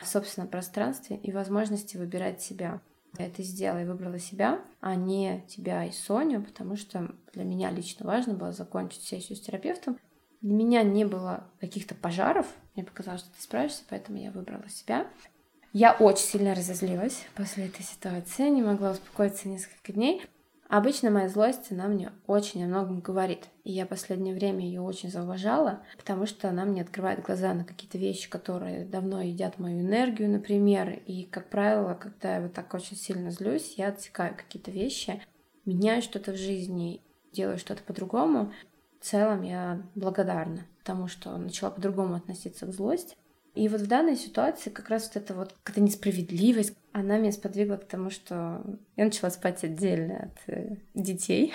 в 0.01 0.07
собственном 0.07 0.49
пространстве 0.49 1.17
и 1.17 1.31
возможности 1.31 1.97
выбирать 1.97 2.41
себя. 2.41 2.81
Я 3.17 3.27
это 3.27 3.43
сделала 3.43 3.81
и 3.81 3.85
выбрала 3.85 4.17
себя, 4.17 4.61
а 4.81 4.95
не 4.95 5.43
тебя 5.47 5.85
и 5.85 5.91
Соню, 5.91 6.41
потому 6.41 6.75
что 6.75 7.13
для 7.33 7.43
меня 7.43 7.69
лично 7.69 8.07
важно 8.07 8.33
было 8.33 8.51
закончить 8.51 9.03
сессию 9.03 9.37
с 9.37 9.41
терапевтом, 9.41 9.99
для 10.43 10.53
меня 10.53 10.83
не 10.83 11.05
было 11.05 11.45
каких-то 11.61 11.95
пожаров. 11.95 12.45
Мне 12.75 12.83
показалось, 12.83 13.21
что 13.21 13.31
ты 13.31 13.41
справишься, 13.41 13.83
поэтому 13.89 14.17
я 14.17 14.29
выбрала 14.29 14.67
себя. 14.67 15.07
Я 15.71 15.93
очень 15.93 16.25
сильно 16.25 16.53
разозлилась 16.53 17.25
после 17.33 17.67
этой 17.67 17.83
ситуации, 17.83 18.49
не 18.49 18.61
могла 18.61 18.91
успокоиться 18.91 19.47
несколько 19.47 19.93
дней. 19.93 20.21
Обычно 20.75 21.11
моя 21.11 21.29
злость, 21.29 21.71
она 21.71 21.87
мне 21.87 22.11
очень 22.25 22.63
о 22.63 22.67
многом 22.67 22.99
говорит. 22.99 23.49
И 23.63 23.71
я 23.71 23.85
последнее 23.85 24.33
время 24.33 24.65
ее 24.65 24.81
очень 24.81 25.11
зауважала, 25.11 25.83
потому 25.97 26.25
что 26.25 26.49
она 26.49 26.65
мне 26.65 26.81
открывает 26.81 27.21
глаза 27.21 27.53
на 27.53 27.63
какие-то 27.63 27.99
вещи, 27.99 28.27
которые 28.27 28.83
давно 28.83 29.21
едят 29.21 29.59
мою 29.59 29.81
энергию, 29.81 30.31
например. 30.31 30.99
И, 31.05 31.25
как 31.25 31.51
правило, 31.51 31.93
когда 31.93 32.37
я 32.37 32.41
вот 32.41 32.53
так 32.53 32.73
очень 32.73 32.97
сильно 32.97 33.29
злюсь, 33.29 33.75
я 33.77 33.89
отсекаю 33.89 34.35
какие-то 34.35 34.71
вещи, 34.71 35.21
меняю 35.63 36.01
что-то 36.01 36.31
в 36.31 36.37
жизни, 36.37 37.01
делаю 37.31 37.59
что-то 37.59 37.83
по-другому 37.83 38.51
в 39.03 39.05
целом 39.05 39.41
я 39.41 39.81
благодарна 39.95 40.65
тому, 40.85 41.09
что 41.09 41.37
начала 41.37 41.69
по-другому 41.69 42.15
относиться 42.15 42.65
к 42.65 42.73
злости. 42.73 43.17
И 43.53 43.67
вот 43.67 43.81
в 43.81 43.87
данной 43.87 44.15
ситуации 44.15 44.69
как 44.69 44.89
раз 44.89 45.07
вот 45.07 45.21
эта 45.21 45.33
вот 45.35 45.53
какая-то 45.63 45.81
несправедливость, 45.81 46.75
она 46.91 47.17
меня 47.17 47.31
сподвигла 47.31 47.77
к 47.77 47.87
тому, 47.87 48.09
что 48.09 48.63
я 48.95 49.05
начала 49.05 49.29
спать 49.29 49.63
отдельно 49.63 50.31
от 50.31 50.53
э, 50.53 50.77
детей. 50.95 51.53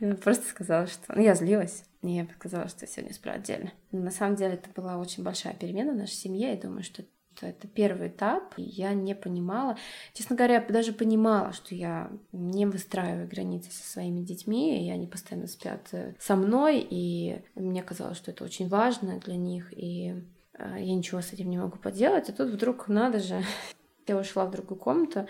Я 0.00 0.14
просто 0.22 0.48
сказала, 0.48 0.86
что... 0.86 1.14
Ну, 1.14 1.22
я 1.22 1.34
злилась, 1.34 1.84
и 2.02 2.10
я 2.10 2.26
сказала, 2.36 2.68
что 2.68 2.86
я 2.86 2.88
сегодня 2.88 3.14
сплю 3.14 3.32
отдельно. 3.32 3.72
Но 3.92 4.00
на 4.00 4.10
самом 4.10 4.34
деле 4.34 4.54
это 4.54 4.68
была 4.74 4.98
очень 4.98 5.22
большая 5.22 5.54
перемена 5.54 5.92
в 5.92 5.96
нашей 5.96 6.14
семье, 6.14 6.54
и 6.54 6.60
думаю, 6.60 6.82
что 6.82 7.04
это 7.40 7.68
первый 7.68 8.08
этап, 8.08 8.54
и 8.56 8.62
я 8.62 8.94
не 8.94 9.14
понимала. 9.14 9.76
Честно 10.12 10.36
говоря, 10.36 10.54
я 10.54 10.60
даже 10.60 10.92
понимала, 10.92 11.52
что 11.52 11.74
я 11.74 12.10
не 12.32 12.66
выстраиваю 12.66 13.28
границы 13.28 13.70
со 13.70 13.88
своими 13.88 14.20
детьми, 14.20 14.86
и 14.86 14.90
они 14.90 15.06
постоянно 15.06 15.46
спят 15.46 15.88
э, 15.92 16.14
со 16.18 16.36
мной, 16.36 16.86
и 16.88 17.42
мне 17.54 17.82
казалось, 17.82 18.18
что 18.18 18.30
это 18.30 18.44
очень 18.44 18.68
важно 18.68 19.18
для 19.20 19.36
них, 19.36 19.72
и 19.72 20.14
я 20.58 20.94
ничего 20.94 21.20
с 21.20 21.32
этим 21.32 21.50
не 21.50 21.58
могу 21.58 21.78
поделать. 21.78 22.28
А 22.28 22.32
тут 22.32 22.50
вдруг, 22.50 22.88
надо 22.88 23.20
же, 23.20 23.42
я 24.06 24.16
ушла 24.16 24.46
в 24.46 24.50
другую 24.50 24.78
комнату, 24.78 25.26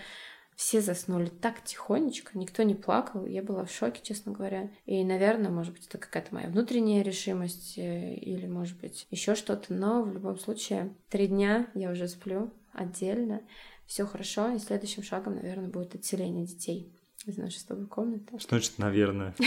все 0.57 0.81
заснули 0.81 1.27
так 1.27 1.65
тихонечко, 1.65 2.39
никто 2.39 2.63
не 2.63 2.75
плакал. 2.75 3.27
Я 3.27 3.43
была 3.43 3.65
в 3.65 3.73
шоке, 3.73 4.01
честно 4.03 4.33
говоря. 4.33 4.71
И, 4.87 5.03
наверное, 5.05 5.51
может 5.51 5.73
быть, 5.73 5.87
это 5.89 5.99
какая-то 5.99 6.33
моя 6.35 6.49
внутренняя 6.49 7.03
решимость 7.03 7.77
э, 7.77 8.15
или, 8.15 8.47
может 8.47 8.79
быть, 8.79 9.07
еще 9.11 9.35
что-то. 9.35 9.75
Но 9.75 10.03
в 10.03 10.13
любом 10.13 10.39
случае, 10.39 10.95
три 11.09 11.27
дня 11.27 11.67
я 11.75 11.91
уже 11.91 12.07
сплю 12.07 12.53
отдельно. 12.73 13.41
Все 13.87 14.07
хорошо. 14.07 14.51
И 14.51 14.59
следующим 14.59 15.03
шагом, 15.03 15.35
наверное, 15.35 15.69
будет 15.69 15.95
отселение 15.97 16.47
детей 16.47 16.93
из 17.27 17.37
нашей 17.37 17.59
с 17.59 17.65
тобой 17.65 17.87
комнаты. 17.87 18.39
Что 18.39 18.51
значит, 18.51 18.79
наверное? 18.79 19.35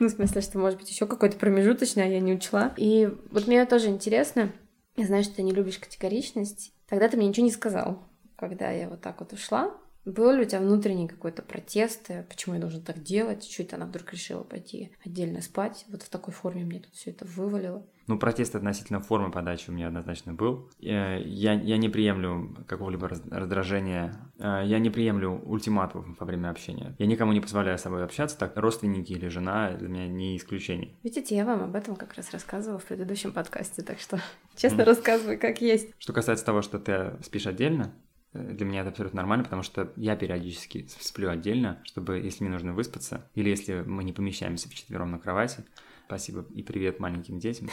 Ну, 0.00 0.08
в 0.08 0.10
смысле, 0.10 0.40
что, 0.40 0.58
может 0.58 0.80
быть, 0.80 0.90
еще 0.90 1.06
какой-то 1.06 1.36
промежуточный, 1.36 2.02
а 2.02 2.06
я 2.06 2.18
не 2.18 2.32
учла. 2.32 2.74
И 2.76 3.08
вот 3.30 3.46
мне 3.46 3.64
тоже 3.64 3.88
интересно, 3.88 4.50
я 4.96 5.06
знаю, 5.06 5.24
что 5.24 5.36
ты 5.36 5.42
не 5.42 5.52
любишь 5.52 5.78
категоричность. 5.78 6.72
Тогда 6.88 7.08
ты 7.08 7.16
мне 7.16 7.28
ничего 7.28 7.46
не 7.46 7.52
сказал, 7.52 8.02
когда 8.36 8.70
я 8.70 8.88
вот 8.88 9.00
так 9.00 9.20
вот 9.20 9.32
ушла. 9.32 9.74
Был 10.04 10.32
ли 10.32 10.42
у 10.42 10.44
тебя 10.44 10.60
внутренний 10.60 11.08
какой-то 11.08 11.42
протест, 11.42 12.10
э, 12.10 12.24
почему 12.24 12.54
я 12.56 12.60
должен 12.60 12.82
так 12.82 13.02
делать, 13.02 13.42
это 13.42 13.76
она 13.76 13.86
вдруг 13.86 14.12
решила 14.12 14.42
пойти 14.42 14.92
отдельно 15.04 15.40
спать, 15.40 15.86
вот 15.88 16.02
в 16.02 16.10
такой 16.10 16.34
форме 16.34 16.64
мне 16.64 16.80
тут 16.80 16.94
все 16.94 17.10
это 17.10 17.24
вывалило? 17.24 17.86
Ну, 18.06 18.18
протест 18.18 18.54
относительно 18.54 19.00
формы 19.00 19.30
подачи 19.30 19.70
у 19.70 19.72
меня 19.72 19.88
однозначно 19.88 20.34
был. 20.34 20.68
Я, 20.78 21.16
я, 21.16 21.54
я 21.54 21.76
не 21.78 21.88
приемлю 21.88 22.54
какого-либо 22.66 23.08
раздражения, 23.08 24.14
э, 24.38 24.62
я 24.64 24.78
не 24.78 24.90
приемлю 24.90 25.40
ультиматумов 25.44 26.18
во 26.18 26.26
время 26.26 26.50
общения. 26.50 26.94
Я 26.98 27.06
никому 27.06 27.32
не 27.32 27.40
позволяю 27.40 27.78
с 27.78 27.82
собой 27.82 28.04
общаться, 28.04 28.38
так 28.38 28.56
родственники 28.56 29.12
или 29.12 29.28
жена 29.28 29.72
для 29.72 29.88
меня 29.88 30.06
не 30.06 30.36
исключение. 30.36 30.94
Видите, 31.02 31.34
я 31.34 31.44
вам 31.44 31.62
об 31.62 31.74
этом 31.74 31.96
как 31.96 32.14
раз 32.14 32.30
рассказывала 32.32 32.78
в 32.78 32.84
предыдущем 32.84 33.32
подкасте, 33.32 33.82
так 33.82 33.98
что 33.98 34.20
честно 34.56 34.82
mm. 34.82 34.86
рассказываю, 34.86 35.40
как 35.40 35.60
есть. 35.60 35.90
Что 35.98 36.12
касается 36.12 36.44
того, 36.44 36.62
что 36.62 36.78
ты 36.78 37.16
спишь 37.22 37.46
отдельно, 37.46 37.92
Для 38.34 38.66
меня 38.66 38.80
это 38.80 38.90
абсолютно 38.90 39.18
нормально, 39.18 39.44
потому 39.44 39.62
что 39.62 39.92
я 39.96 40.16
периодически 40.16 40.86
сплю 41.00 41.30
отдельно, 41.30 41.80
чтобы, 41.84 42.18
если 42.18 42.42
мне 42.42 42.52
нужно 42.52 42.74
выспаться, 42.74 43.30
или 43.34 43.48
если 43.48 43.82
мы 43.82 44.02
не 44.02 44.12
помещаемся 44.12 44.68
вчетвером 44.68 45.12
на 45.12 45.20
кровати, 45.20 45.64
спасибо 46.06 46.44
и 46.52 46.62
привет 46.62 46.98
маленьким 46.98 47.38
детям, 47.38 47.68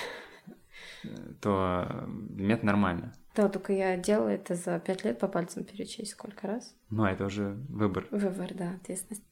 то 1.41 2.05
для 2.29 2.45
меня 2.45 2.55
это 2.55 2.65
нормально. 2.65 3.13
Да, 3.35 3.49
только 3.49 3.73
я 3.73 3.97
делала 3.97 4.29
это 4.29 4.55
за 4.55 4.79
пять 4.79 5.03
лет 5.03 5.17
по 5.19 5.27
пальцам 5.27 5.63
перечесть 5.63 6.11
сколько 6.11 6.47
раз. 6.47 6.75
Ну, 6.89 7.05
это 7.05 7.25
уже 7.25 7.57
выбор. 7.69 8.07
Выбор, 8.11 8.53
да, 8.53 8.71
ответственность. 8.81 9.23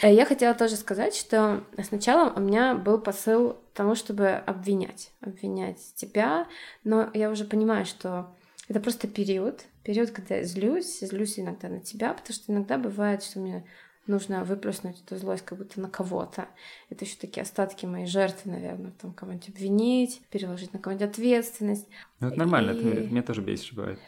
Э, 0.00 0.12
я 0.12 0.24
хотела 0.26 0.54
тоже 0.54 0.76
сказать, 0.76 1.14
что 1.14 1.64
сначала 1.82 2.30
у 2.30 2.40
меня 2.40 2.74
был 2.74 2.98
посыл 2.98 3.56
тому, 3.74 3.94
чтобы 3.94 4.28
обвинять, 4.28 5.12
обвинять 5.20 5.94
тебя, 5.94 6.46
но 6.84 7.10
я 7.14 7.30
уже 7.30 7.44
понимаю, 7.44 7.84
что 7.84 8.34
это 8.68 8.80
просто 8.80 9.08
период, 9.08 9.64
период, 9.82 10.10
когда 10.10 10.36
я 10.36 10.44
злюсь, 10.44 11.00
злюсь 11.00 11.38
иногда 11.38 11.68
на 11.68 11.80
тебя, 11.80 12.12
потому 12.12 12.34
что 12.34 12.52
иногда 12.52 12.78
бывает, 12.78 13.22
что 13.22 13.40
мне 13.40 13.64
нужно 14.06 14.44
выплеснуть 14.44 15.02
эту 15.04 15.16
злость 15.16 15.44
как 15.44 15.58
будто 15.58 15.80
на 15.80 15.88
кого-то. 15.88 16.48
Это 16.90 17.04
еще 17.04 17.16
такие 17.16 17.42
остатки 17.42 17.86
моей 17.86 18.06
жертвы, 18.06 18.52
наверное, 18.52 18.92
там 18.92 19.12
кого-нибудь 19.12 19.48
обвинить, 19.50 20.22
переложить 20.30 20.72
на 20.72 20.78
кого-нибудь 20.78 21.08
ответственность. 21.08 21.86
Ну, 22.20 22.28
это 22.28 22.38
нормально, 22.38 22.72
И... 22.72 22.74
это 22.74 23.10
меня 23.10 23.22
тоже 23.22 23.42
бесит, 23.42 23.74
бывает. 23.74 23.98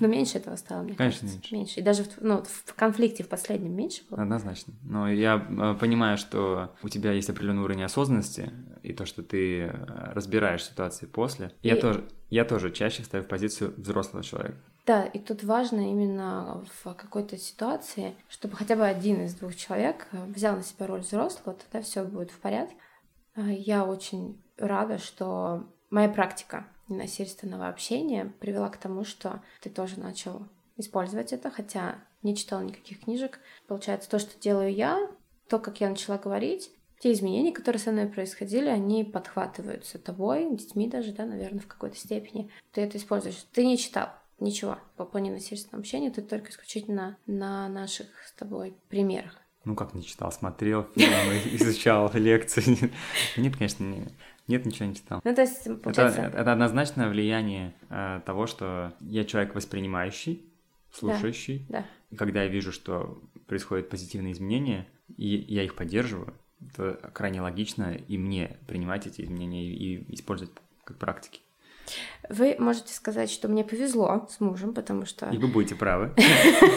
Но 0.00 0.08
меньше 0.08 0.38
этого 0.38 0.56
стало, 0.56 0.82
мне 0.82 0.94
Конечно, 0.94 1.20
кажется. 1.20 1.36
меньше. 1.36 1.54
Меньше. 1.54 1.80
И 1.80 1.82
даже 1.82 2.04
в, 2.04 2.20
ну, 2.20 2.42
в 2.42 2.74
конфликте 2.74 3.24
в 3.24 3.28
последнем 3.28 3.74
меньше 3.74 4.02
было. 4.08 4.22
Однозначно. 4.22 4.74
Но 4.82 5.10
я 5.10 5.36
э, 5.36 5.76
понимаю, 5.78 6.18
что 6.18 6.74
у 6.82 6.88
тебя 6.88 7.12
есть 7.12 7.30
определенный 7.30 7.62
уровень 7.62 7.84
осознанности, 7.84 8.52
и 8.82 8.92
то, 8.92 9.06
что 9.06 9.22
ты 9.22 9.62
э, 9.62 9.70
разбираешь 10.12 10.64
ситуации 10.64 11.06
после. 11.06 11.52
И... 11.62 11.68
Я, 11.68 11.76
тоже, 11.76 12.04
я 12.30 12.44
тоже 12.44 12.70
чаще 12.70 13.02
ставлю 13.02 13.26
в 13.26 13.28
позицию 13.28 13.74
взрослого 13.76 14.22
человека. 14.24 14.58
Да, 14.86 15.04
и 15.04 15.18
тут 15.18 15.44
важно 15.44 15.80
именно 15.80 16.64
в 16.82 16.94
какой-то 16.94 17.36
ситуации, 17.36 18.14
чтобы 18.28 18.56
хотя 18.56 18.74
бы 18.76 18.86
один 18.86 19.22
из 19.22 19.34
двух 19.34 19.54
человек 19.54 20.06
э, 20.12 20.24
взял 20.26 20.56
на 20.56 20.62
себя 20.62 20.86
роль 20.86 21.00
взрослого, 21.00 21.56
тогда 21.56 21.84
все 21.84 22.04
будет 22.04 22.30
в 22.30 22.38
порядке. 22.38 22.74
Я 23.36 23.84
очень 23.84 24.42
рада, 24.56 24.98
что 24.98 25.68
моя 25.90 26.08
практика 26.08 26.66
ненасильственного 26.88 27.68
общения 27.68 28.32
привела 28.40 28.68
к 28.68 28.76
тому, 28.76 29.04
что 29.04 29.42
ты 29.60 29.70
тоже 29.70 29.98
начал 29.98 30.46
использовать 30.76 31.32
это, 31.32 31.50
хотя 31.50 31.96
не 32.22 32.36
читал 32.36 32.62
никаких 32.62 33.00
книжек. 33.00 33.40
Получается, 33.66 34.08
то, 34.08 34.18
что 34.18 34.38
делаю 34.40 34.72
я, 34.72 35.08
то, 35.48 35.58
как 35.58 35.80
я 35.80 35.88
начала 35.88 36.18
говорить, 36.18 36.70
те 37.00 37.12
изменения, 37.12 37.52
которые 37.52 37.80
со 37.80 37.92
мной 37.92 38.06
происходили, 38.06 38.68
они 38.68 39.04
подхватываются 39.04 39.98
тобой, 39.98 40.56
детьми 40.56 40.88
даже, 40.88 41.12
да, 41.12 41.26
наверное, 41.26 41.60
в 41.60 41.66
какой-то 41.66 41.96
степени. 41.96 42.50
Ты 42.72 42.80
это 42.80 42.98
используешь. 42.98 43.46
Ты 43.52 43.64
не 43.64 43.78
читал 43.78 44.08
ничего 44.40 44.78
по, 44.96 45.04
по 45.04 45.18
ненасильственному 45.18 45.80
общению, 45.80 46.12
ты 46.12 46.22
только 46.22 46.50
исключительно 46.50 47.16
на 47.26 47.68
наших 47.68 48.06
с 48.26 48.32
тобой 48.32 48.74
примерах. 48.88 49.36
Ну 49.64 49.74
как 49.74 49.94
не 49.94 50.04
читал, 50.04 50.32
смотрел 50.32 50.84
фильмы, 50.94 51.40
изучал 51.52 52.10
лекции. 52.14 52.92
Нет, 53.36 53.56
конечно, 53.56 54.06
нет, 54.48 54.64
ничего 54.64 54.86
не 54.86 54.94
читал. 54.94 55.20
Ну, 55.22 55.34
то 55.34 55.42
есть, 55.42 55.64
получается... 55.82 56.22
это, 56.22 56.38
это 56.38 56.52
однозначное 56.52 57.08
влияние 57.08 57.74
э, 57.90 58.20
того, 58.24 58.46
что 58.46 58.94
я 59.00 59.24
человек 59.24 59.54
воспринимающий, 59.54 60.50
слушающий. 60.90 61.66
Да, 61.68 61.86
да. 62.10 62.16
Когда 62.16 62.42
я 62.42 62.48
вижу, 62.48 62.72
что 62.72 63.22
происходят 63.46 63.90
позитивные 63.90 64.32
изменения, 64.32 64.86
и 65.16 65.44
я 65.48 65.62
их 65.62 65.74
поддерживаю, 65.74 66.34
то 66.74 66.94
крайне 67.12 67.40
логично 67.40 67.94
и 67.94 68.18
мне 68.18 68.56
принимать 68.66 69.06
эти 69.06 69.20
изменения 69.22 69.64
и, 69.64 69.96
и 69.96 70.14
использовать 70.14 70.52
как 70.84 70.96
практики. 70.98 71.40
Вы 72.28 72.56
можете 72.58 72.92
сказать, 72.92 73.30
что 73.30 73.48
мне 73.48 73.64
повезло 73.64 74.26
с 74.30 74.40
мужем, 74.40 74.74
потому 74.74 75.06
что... 75.06 75.28
И 75.30 75.38
вы 75.38 75.48
будете 75.48 75.74
правы. 75.74 76.14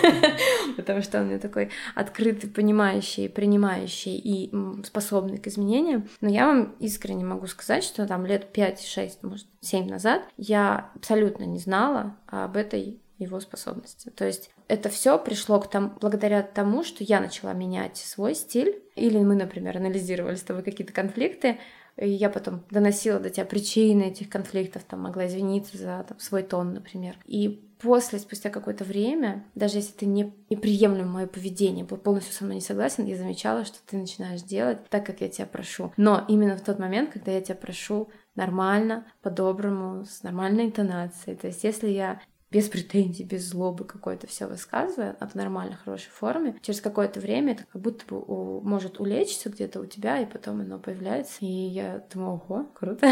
Потому 0.77 1.01
что 1.01 1.19
он 1.19 1.27
мне 1.27 1.39
такой 1.39 1.69
открытый, 1.95 2.49
понимающий, 2.49 3.27
принимающий 3.29 4.15
и 4.15 4.53
способный 4.83 5.37
к 5.37 5.47
изменениям. 5.47 6.07
Но 6.21 6.29
я 6.29 6.47
вам 6.47 6.75
искренне 6.79 7.25
могу 7.25 7.47
сказать, 7.47 7.83
что 7.83 8.07
там 8.07 8.25
лет 8.25 8.55
5-6, 8.55 9.17
может, 9.23 9.47
7 9.59 9.89
назад 9.89 10.23
я 10.37 10.91
абсолютно 10.95 11.43
не 11.43 11.59
знала 11.59 12.15
об 12.27 12.55
этой 12.55 13.01
его 13.17 13.39
способности. 13.39 14.09
То 14.09 14.25
есть 14.25 14.49
это 14.67 14.89
все 14.89 15.19
пришло 15.19 15.59
к 15.59 15.69
тому, 15.69 15.91
благодаря 15.99 16.41
тому, 16.41 16.83
что 16.83 17.03
я 17.03 17.19
начала 17.19 17.53
менять 17.53 17.97
свой 17.97 18.35
стиль, 18.35 18.81
или 18.95 19.17
мы, 19.19 19.35
например, 19.35 19.77
анализировали 19.77 20.35
с 20.35 20.43
тобой 20.43 20.63
какие-то 20.63 20.93
конфликты, 20.93 21.59
и 22.01 22.09
я 22.09 22.29
потом 22.29 22.63
доносила 22.69 23.19
до 23.19 23.29
тебя 23.29 23.45
причины 23.45 24.03
этих 24.03 24.29
конфликтов, 24.29 24.83
там 24.83 25.01
могла 25.01 25.27
извиниться 25.27 25.77
за 25.77 26.03
там, 26.07 26.19
свой 26.19 26.41
тон, 26.41 26.73
например. 26.73 27.15
И 27.25 27.71
после, 27.79 28.19
спустя 28.19 28.49
какое-то 28.49 28.83
время, 28.83 29.45
даже 29.55 29.77
если 29.77 29.93
ты 29.93 30.05
не, 30.05 30.33
не 30.49 30.55
приемлем 30.55 31.09
мое 31.09 31.27
поведение, 31.27 31.85
был 31.85 31.97
полностью 31.97 32.33
со 32.33 32.43
мной 32.43 32.55
не 32.55 32.61
согласен, 32.61 33.05
я 33.05 33.15
замечала, 33.15 33.65
что 33.65 33.77
ты 33.85 33.97
начинаешь 33.97 34.41
делать 34.41 34.79
так, 34.89 35.05
как 35.05 35.21
я 35.21 35.29
тебя 35.29 35.45
прошу. 35.45 35.93
Но 35.97 36.25
именно 36.27 36.57
в 36.57 36.61
тот 36.61 36.79
момент, 36.79 37.11
когда 37.11 37.31
я 37.31 37.41
тебя 37.41 37.55
прошу 37.55 38.09
нормально, 38.35 39.05
по-доброму, 39.21 40.05
с 40.05 40.23
нормальной 40.23 40.65
интонацией. 40.65 41.37
То 41.37 41.47
есть 41.47 41.63
если 41.63 41.89
я 41.89 42.21
без 42.51 42.67
претензий, 42.67 43.23
без 43.23 43.47
злобы 43.47 43.85
какой-то 43.85 44.27
все 44.27 44.45
высказывая, 44.45 45.15
а 45.19 45.27
в 45.27 45.35
нормальной, 45.35 45.77
хорошей 45.77 46.09
форме, 46.09 46.55
через 46.61 46.81
какое-то 46.81 47.19
время 47.19 47.53
это 47.53 47.65
как 47.71 47.81
будто 47.81 48.05
бы 48.05 48.19
у, 48.19 48.61
может 48.61 48.99
улечься 48.99 49.49
где-то 49.49 49.79
у 49.79 49.85
тебя, 49.85 50.19
и 50.19 50.25
потом 50.25 50.59
оно 50.59 50.77
появляется. 50.77 51.37
И 51.39 51.45
я 51.45 52.03
думаю, 52.13 52.41
ого, 52.47 52.65
круто. 52.73 53.07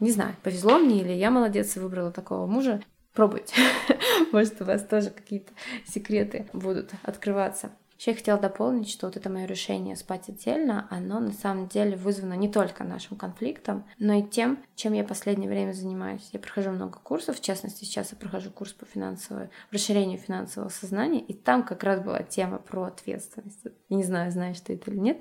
Не 0.00 0.10
знаю, 0.10 0.34
повезло 0.42 0.78
мне 0.78 1.02
или 1.02 1.12
я 1.12 1.30
молодец 1.30 1.76
и 1.76 1.80
выбрала 1.80 2.10
такого 2.10 2.46
мужа. 2.46 2.82
Пробуйте. 3.12 3.54
Может, 4.32 4.60
у 4.60 4.64
вас 4.64 4.82
тоже 4.84 5.10
какие-то 5.10 5.52
секреты 5.86 6.48
будут 6.52 6.90
открываться. 7.02 7.70
Еще 7.98 8.10
я 8.10 8.16
хотела 8.16 8.38
дополнить, 8.38 8.90
что 8.90 9.06
вот 9.06 9.16
это 9.16 9.30
мое 9.30 9.46
решение 9.46 9.96
спать 9.96 10.28
отдельно, 10.28 10.86
оно 10.90 11.20
на 11.20 11.32
самом 11.32 11.68
деле 11.68 11.96
вызвано 11.96 12.34
не 12.34 12.50
только 12.50 12.84
нашим 12.84 13.16
конфликтом, 13.16 13.84
но 13.98 14.14
и 14.14 14.22
тем, 14.22 14.58
чем 14.74 14.92
я 14.92 15.04
последнее 15.04 15.48
время 15.48 15.72
занимаюсь. 15.72 16.28
Я 16.32 16.40
прохожу 16.40 16.70
много 16.70 16.98
курсов, 16.98 17.38
в 17.38 17.42
частности, 17.42 17.84
сейчас 17.84 18.12
я 18.12 18.18
прохожу 18.18 18.50
курс 18.50 18.72
по 18.72 18.84
финансовой, 18.84 19.48
расширению 19.70 20.18
финансового 20.18 20.68
сознания, 20.68 21.20
и 21.20 21.34
там 21.34 21.62
как 21.62 21.84
раз 21.84 22.00
была 22.00 22.22
тема 22.22 22.58
про 22.58 22.84
ответственность. 22.84 23.60
Я 23.88 23.96
не 23.96 24.04
знаю, 24.04 24.30
знаешь 24.30 24.60
ты 24.60 24.74
это 24.74 24.90
или 24.90 24.98
нет. 24.98 25.18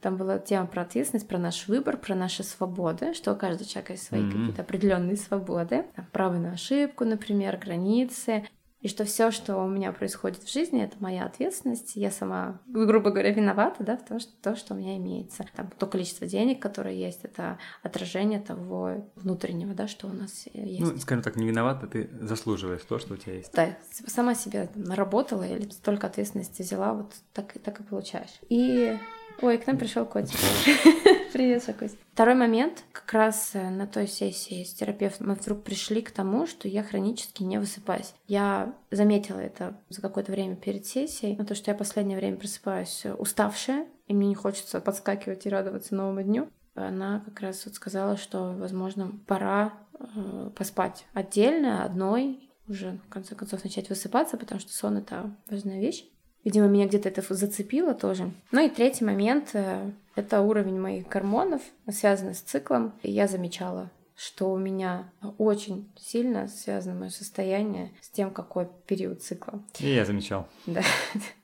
Там 0.00 0.16
была 0.16 0.38
тема 0.38 0.66
про 0.66 0.82
ответственность, 0.82 1.26
про 1.26 1.38
наш 1.38 1.66
выбор, 1.66 1.96
про 1.96 2.14
наши 2.14 2.44
свободы, 2.44 3.14
что 3.14 3.32
у 3.32 3.36
каждого 3.36 3.68
человека 3.68 3.94
есть 3.94 4.06
свои 4.06 4.22
mm-hmm. 4.22 4.30
какие-то 4.30 4.62
определенные 4.62 5.16
свободы, 5.16 5.86
право 6.12 6.34
на 6.34 6.52
ошибку, 6.52 7.04
например, 7.04 7.56
границы, 7.56 8.46
и 8.88 8.90
что 8.90 9.04
все, 9.04 9.30
что 9.30 9.56
у 9.58 9.68
меня 9.68 9.92
происходит 9.92 10.42
в 10.42 10.50
жизни, 10.50 10.82
это 10.82 10.96
моя 10.98 11.26
ответственность. 11.26 11.92
Я 11.94 12.10
сама, 12.10 12.60
грубо 12.66 13.10
говоря, 13.10 13.30
виновата, 13.30 13.84
да, 13.84 13.98
в 13.98 14.04
том, 14.04 14.18
что 14.18 14.32
то, 14.42 14.56
что 14.56 14.74
у 14.74 14.78
меня 14.78 14.96
имеется. 14.96 15.44
Там 15.54 15.70
то 15.78 15.86
количество 15.86 16.26
денег, 16.26 16.60
которое 16.60 16.94
есть, 16.94 17.20
это 17.22 17.58
отражение 17.82 18.40
того 18.40 19.06
внутреннего, 19.14 19.74
да, 19.74 19.88
что 19.88 20.06
у 20.06 20.12
нас 20.12 20.46
есть. 20.54 20.80
Ну, 20.80 20.96
скажем 20.98 21.22
так, 21.22 21.36
не 21.36 21.46
виновата, 21.46 21.86
ты 21.86 22.08
заслуживаешь 22.22 22.82
то, 22.82 22.98
что 22.98 23.14
у 23.14 23.16
тебя 23.18 23.34
есть. 23.34 23.52
Да, 23.52 23.76
сама 24.06 24.34
себя 24.34 24.68
наработала 24.74 25.42
или 25.42 25.68
столько 25.68 26.06
ответственности 26.06 26.62
взяла, 26.62 26.94
вот 26.94 27.12
так, 27.34 27.56
и 27.56 27.58
так 27.58 27.80
и 27.80 27.82
получаешь. 27.82 28.40
И 28.48 28.96
Ой, 29.40 29.58
к 29.58 29.66
нам 29.66 29.78
пришел 29.78 30.04
котик. 30.04 30.36
Привет, 31.38 31.64
Шакусь. 31.64 31.92
Второй 32.14 32.34
момент, 32.34 32.82
как 32.90 33.12
раз 33.12 33.52
э, 33.54 33.70
на 33.70 33.86
той 33.86 34.08
сессии 34.08 34.64
с 34.64 34.74
терапевтом 34.74 35.28
мы 35.28 35.34
вдруг 35.34 35.62
пришли 35.62 36.02
к 36.02 36.10
тому, 36.10 36.48
что 36.48 36.66
я 36.66 36.82
хронически 36.82 37.44
не 37.44 37.58
высыпаюсь. 37.58 38.12
Я 38.26 38.74
заметила 38.90 39.38
это 39.38 39.78
за 39.88 40.02
какое-то 40.02 40.32
время 40.32 40.56
перед 40.56 40.84
сессией, 40.84 41.36
но 41.36 41.44
то, 41.44 41.54
что 41.54 41.70
я 41.70 41.76
последнее 41.76 42.18
время 42.18 42.38
просыпаюсь 42.38 43.02
э, 43.04 43.14
уставшая, 43.14 43.86
и 44.08 44.14
мне 44.14 44.26
не 44.26 44.34
хочется 44.34 44.80
подскакивать 44.80 45.46
и 45.46 45.48
радоваться 45.48 45.94
новому 45.94 46.24
дню. 46.24 46.48
Она 46.74 47.22
как 47.24 47.38
раз 47.38 47.64
вот 47.66 47.76
сказала, 47.76 48.16
что, 48.16 48.56
возможно, 48.58 49.12
пора 49.28 49.74
э, 49.92 50.50
поспать 50.56 51.06
отдельно, 51.14 51.84
одной, 51.84 52.50
уже 52.66 52.98
в 53.06 53.10
конце 53.10 53.36
концов 53.36 53.62
начать 53.62 53.88
высыпаться, 53.90 54.38
потому 54.38 54.60
что 54.60 54.72
сон— 54.72 54.96
это 54.98 55.30
важная 55.48 55.78
вещь. 55.78 56.04
Видимо, 56.44 56.66
меня 56.66 56.86
где-то 56.86 57.08
это 57.08 57.22
зацепило 57.34 57.94
тоже. 57.94 58.30
Ну 58.52 58.64
и 58.64 58.68
третий 58.68 59.04
момент 59.04 59.50
э,— 59.54 59.90
это 60.14 60.40
уровень 60.40 60.80
моих 60.80 61.08
гормонов, 61.08 61.62
связанный 61.90 62.34
с 62.34 62.40
циклом. 62.40 62.94
И 63.02 63.10
я 63.10 63.26
замечала, 63.26 63.90
что 64.16 64.52
у 64.52 64.58
меня 64.58 65.10
очень 65.38 65.90
сильно 65.96 66.48
связано 66.48 66.98
мое 66.98 67.10
состояние 67.10 67.92
с 68.00 68.08
тем, 68.08 68.30
какой 68.30 68.68
период 68.86 69.22
цикла. 69.22 69.62
И 69.78 69.88
я 69.88 70.04
замечал. 70.04 70.46
Да. 70.66 70.82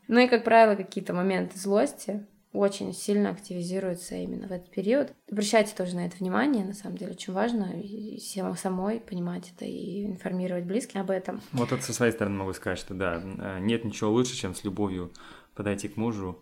Ну 0.06 0.20
и, 0.20 0.28
как 0.28 0.44
правило, 0.44 0.74
какие-то 0.74 1.14
моменты 1.14 1.58
злости, 1.58 2.26
очень 2.54 2.94
сильно 2.94 3.30
активизируется 3.30 4.14
именно 4.14 4.46
в 4.46 4.52
этот 4.52 4.70
период. 4.70 5.12
Обращайте 5.30 5.74
тоже 5.74 5.96
на 5.96 6.06
это 6.06 6.16
внимание, 6.16 6.64
на 6.64 6.72
самом 6.72 6.96
деле 6.96 7.12
очень 7.12 7.32
важно 7.32 7.80
и 7.82 8.18
самой 8.56 9.00
понимать 9.00 9.52
это 9.54 9.64
и 9.64 10.06
информировать 10.06 10.64
близких 10.64 11.00
об 11.00 11.10
этом. 11.10 11.40
Вот 11.52 11.72
это 11.72 11.82
со 11.82 11.92
своей 11.92 12.12
стороны 12.12 12.36
могу 12.36 12.52
сказать, 12.52 12.78
что 12.78 12.94
да, 12.94 13.20
э, 13.22 13.58
нет 13.60 13.84
ничего 13.84 14.10
лучше, 14.10 14.36
чем 14.36 14.54
с 14.54 14.62
любовью 14.62 15.12
подойти 15.54 15.88
к 15.88 15.96
мужу 15.96 16.38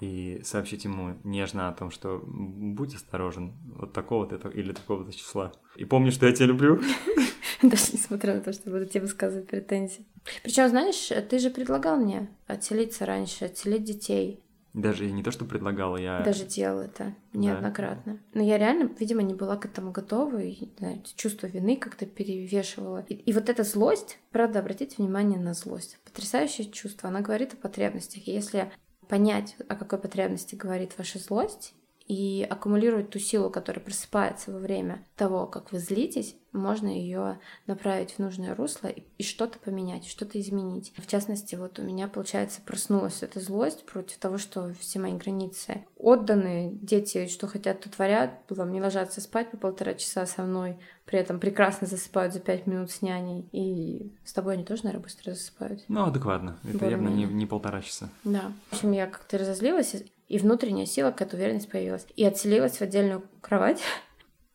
и 0.00 0.40
сообщить 0.44 0.84
ему 0.84 1.16
нежно 1.22 1.68
о 1.68 1.72
том, 1.72 1.90
что 1.90 2.20
будь 2.26 2.94
осторожен, 2.94 3.52
вот 3.76 3.92
такого-то 3.92 4.48
или 4.48 4.72
такого-то 4.72 5.12
числа. 5.12 5.52
И 5.76 5.84
помни, 5.84 6.10
что 6.10 6.26
я 6.26 6.32
тебя 6.32 6.46
люблю. 6.46 6.80
Даже 7.62 7.92
несмотря 7.92 8.34
на 8.34 8.40
то, 8.40 8.52
что 8.52 8.70
буду 8.70 8.86
тебе 8.86 9.02
высказывать 9.02 9.46
претензии. 9.46 10.04
Причем, 10.42 10.68
знаешь, 10.68 11.12
ты 11.28 11.38
же 11.38 11.50
предлагал 11.50 11.96
мне 11.96 12.28
отселиться 12.46 13.06
раньше, 13.06 13.44
отселить 13.44 13.84
детей. 13.84 14.40
Даже 14.74 15.08
не 15.08 15.22
то, 15.22 15.30
что 15.30 15.44
предлагала, 15.44 15.96
я... 15.96 16.20
Даже 16.22 16.44
делала 16.44 16.82
это 16.82 17.14
неоднократно. 17.32 18.14
Да. 18.14 18.20
Но 18.34 18.42
я 18.42 18.58
реально, 18.58 18.90
видимо, 18.98 19.22
не 19.22 19.32
была 19.32 19.56
к 19.56 19.66
этому 19.66 19.92
готова, 19.92 20.42
и 20.42 20.68
да, 20.80 20.94
чувство 21.14 21.46
вины 21.46 21.76
как-то 21.76 22.06
перевешивало. 22.06 23.04
И, 23.08 23.14
и 23.14 23.32
вот 23.32 23.48
эта 23.48 23.62
злость, 23.62 24.18
правда, 24.32 24.58
обратите 24.58 24.96
внимание 24.98 25.38
на 25.38 25.54
злость. 25.54 26.00
Потрясающее 26.04 26.68
чувство. 26.68 27.08
Она 27.08 27.20
говорит 27.20 27.54
о 27.54 27.56
потребностях. 27.56 28.26
И 28.26 28.32
если 28.32 28.72
понять, 29.08 29.56
о 29.68 29.76
какой 29.76 30.00
потребности 30.00 30.56
говорит 30.56 30.98
ваша 30.98 31.20
злость, 31.20 31.74
и 32.06 32.46
аккумулировать 32.48 33.10
ту 33.10 33.18
силу, 33.18 33.50
которая 33.50 33.82
просыпается 33.82 34.52
во 34.52 34.58
время 34.58 35.06
того, 35.16 35.46
как 35.46 35.72
вы 35.72 35.78
злитесь, 35.78 36.36
можно 36.52 36.86
ее 36.86 37.40
направить 37.66 38.12
в 38.12 38.18
нужное 38.20 38.54
русло 38.54 38.88
и, 38.88 39.02
и 39.18 39.22
что-то 39.22 39.58
поменять, 39.58 40.06
что-то 40.06 40.40
изменить. 40.40 40.92
В 40.96 41.06
частности, 41.06 41.56
вот 41.56 41.78
у 41.78 41.82
меня, 41.82 42.06
получается, 42.06 42.60
проснулась 42.64 43.22
эта 43.22 43.40
злость 43.40 43.84
против 43.86 44.18
того, 44.18 44.38
что 44.38 44.72
все 44.78 45.00
мои 45.00 45.14
границы 45.14 45.84
отданы, 45.96 46.78
дети 46.80 47.26
что 47.26 47.46
хотят, 47.46 47.80
то 47.80 47.90
творят, 47.90 48.32
вам 48.50 48.72
не 48.72 48.80
ложатся 48.80 49.20
спать 49.20 49.50
по 49.50 49.56
полтора 49.56 49.94
часа 49.94 50.26
со 50.26 50.42
мной, 50.42 50.78
при 51.06 51.18
этом 51.18 51.40
прекрасно 51.40 51.86
засыпают 51.86 52.32
за 52.32 52.40
пять 52.40 52.66
минут 52.66 52.90
с 52.90 53.02
няней, 53.02 53.48
и 53.52 54.12
с 54.24 54.32
тобой 54.32 54.54
они 54.54 54.64
тоже, 54.64 54.84
наверное, 54.84 55.04
быстро 55.04 55.32
засыпают. 55.32 55.82
Ну, 55.88 56.04
адекватно. 56.04 56.58
Это 56.62 56.88
явно 56.88 57.08
не, 57.08 57.24
не 57.24 57.46
полтора 57.46 57.82
часа. 57.82 58.10
Да. 58.22 58.52
В 58.70 58.74
общем, 58.74 58.92
я 58.92 59.06
как-то 59.06 59.38
разозлилась, 59.38 59.96
и 60.28 60.38
внутренняя 60.38 60.86
сила, 60.86 61.10
какая-то 61.10 61.36
уверенность 61.36 61.70
появилась. 61.70 62.06
И 62.16 62.24
отселилась 62.24 62.78
в 62.78 62.82
отдельную 62.82 63.22
кровать. 63.40 63.80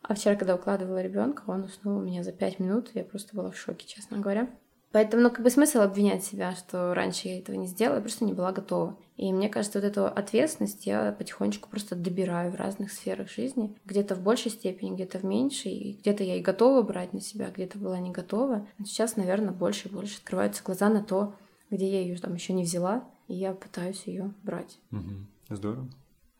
А 0.01 0.15
вчера, 0.15 0.35
когда 0.35 0.55
укладывала 0.55 1.03
ребенка, 1.03 1.43
он 1.45 1.65
уснул 1.65 1.97
у 1.97 2.01
меня 2.01 2.23
за 2.23 2.31
пять 2.31 2.57
минут. 2.57 2.89
Я 2.95 3.03
просто 3.03 3.35
была 3.35 3.51
в 3.51 3.57
шоке, 3.57 3.85
честно 3.85 4.17
говоря. 4.17 4.49
Поэтому, 4.91 5.21
ну, 5.21 5.29
как 5.29 5.43
бы 5.43 5.51
смысл 5.51 5.81
обвинять 5.81 6.23
себя, 6.23 6.55
что 6.55 6.95
раньше 6.95 7.27
я 7.27 7.37
этого 7.37 7.55
не 7.55 7.67
сделала, 7.67 7.97
я 7.97 8.01
просто 8.01 8.25
не 8.25 8.33
была 8.33 8.51
готова. 8.51 8.97
И 9.17 9.31
мне 9.31 9.47
кажется, 9.49 9.79
вот 9.79 9.85
эту 9.85 10.07
ответственность 10.07 10.87
я 10.87 11.11
потихонечку 11.11 11.69
просто 11.69 11.95
добираю 11.95 12.51
в 12.51 12.55
разных 12.55 12.91
сферах 12.91 13.29
жизни. 13.29 13.75
Где-то 13.85 14.15
в 14.15 14.21
большей 14.21 14.49
степени, 14.49 14.95
где-то 14.95 15.19
в 15.19 15.25
меньшей. 15.25 15.73
И 15.73 15.97
где-то 15.99 16.23
я 16.23 16.37
и 16.37 16.41
готова 16.41 16.81
брать 16.81 17.13
на 17.13 17.21
себя, 17.21 17.51
где-то 17.51 17.77
была 17.77 17.99
не 17.99 18.09
готова. 18.09 18.65
Но 18.79 18.85
сейчас, 18.85 19.15
наверное, 19.15 19.51
больше 19.51 19.89
и 19.89 19.91
больше 19.91 20.17
открываются 20.17 20.63
глаза 20.63 20.89
на 20.89 21.03
то, 21.03 21.35
где 21.69 21.87
я 21.87 22.01
ее 22.01 22.17
там 22.17 22.33
еще 22.33 22.53
не 22.53 22.63
взяла, 22.63 23.03
и 23.27 23.35
я 23.35 23.53
пытаюсь 23.53 24.03
ее 24.05 24.33
брать. 24.41 24.79
Угу. 24.91 25.01
Здорово. 25.49 25.89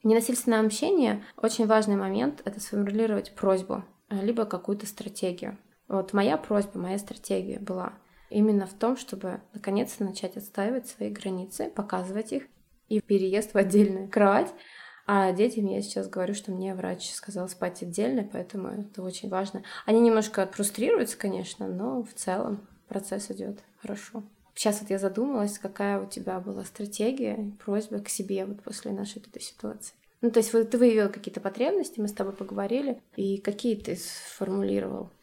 Ненасильственное 0.03 0.63
общение— 0.63 1.23
очень 1.37 1.67
важный 1.67 1.95
момент— 1.95 2.41
это 2.45 2.59
сформулировать 2.59 3.35
просьбу, 3.35 3.83
э, 4.09 4.23
либо 4.23 4.45
какую-то 4.45 4.85
стратегию. 4.85 5.57
Вот 5.87 6.13
моя 6.13 6.37
просьба, 6.37 6.79
моя 6.79 6.97
стратегия 6.97 7.59
была 7.59 7.93
именно 8.29 8.65
в 8.65 8.73
том, 8.73 8.95
чтобы 8.95 9.41
наконец-то 9.53 10.03
начать 10.05 10.37
отстаивать 10.37 10.87
свои 10.87 11.09
границы, 11.09 11.69
показывать 11.69 12.31
их, 12.31 12.43
и 12.87 13.01
переезд 13.01 13.53
в 13.53 13.57
отдельную 13.57 14.09
кровать. 14.09 14.53
А 15.05 15.31
детям 15.31 15.65
я 15.65 15.81
сейчас 15.81 16.07
говорю, 16.07 16.33
что 16.33 16.51
мне 16.51 16.75
врач 16.75 17.11
сказал 17.11 17.49
спать 17.49 17.81
отдельно, 17.81 18.27
поэтому 18.31 18.67
это 18.67 19.01
очень 19.01 19.29
важно. 19.29 19.63
Они 19.85 19.99
немножко 19.99 20.47
фрустрируются, 20.47 21.17
конечно, 21.17 21.67
но 21.67 22.03
в 22.03 22.13
целом 22.13 22.67
процесс 22.87 23.31
идет 23.31 23.59
хорошо. 23.81 24.23
Сейчас 24.59 24.81
вот 24.81 24.89
я 24.89 24.99
задумалась, 24.99 25.57
какая 25.57 26.01
у 26.01 26.05
тебя 26.05 26.37
была 26.41 26.65
стратегия, 26.65 27.53
просьба 27.63 27.99
к 27.99 28.09
себе 28.09 28.45
вот 28.45 28.61
после 28.61 28.91
нашей 28.91 29.21
этой 29.21 29.41
ситуации. 29.41 29.93
Ну, 30.19 30.31
то 30.31 30.39
есть 30.39 30.51
вот 30.51 30.69
ты 30.69 30.77
выявил 30.77 31.09
какие-то 31.09 31.39
потребности, 31.39 32.01
мы 32.01 32.09
с 32.09 32.13
тобой 32.13 32.33
поговорили, 32.33 33.01
и 33.15 33.37
какие 33.37 33.77
ты 33.77 33.95
сформулировал 33.95 35.13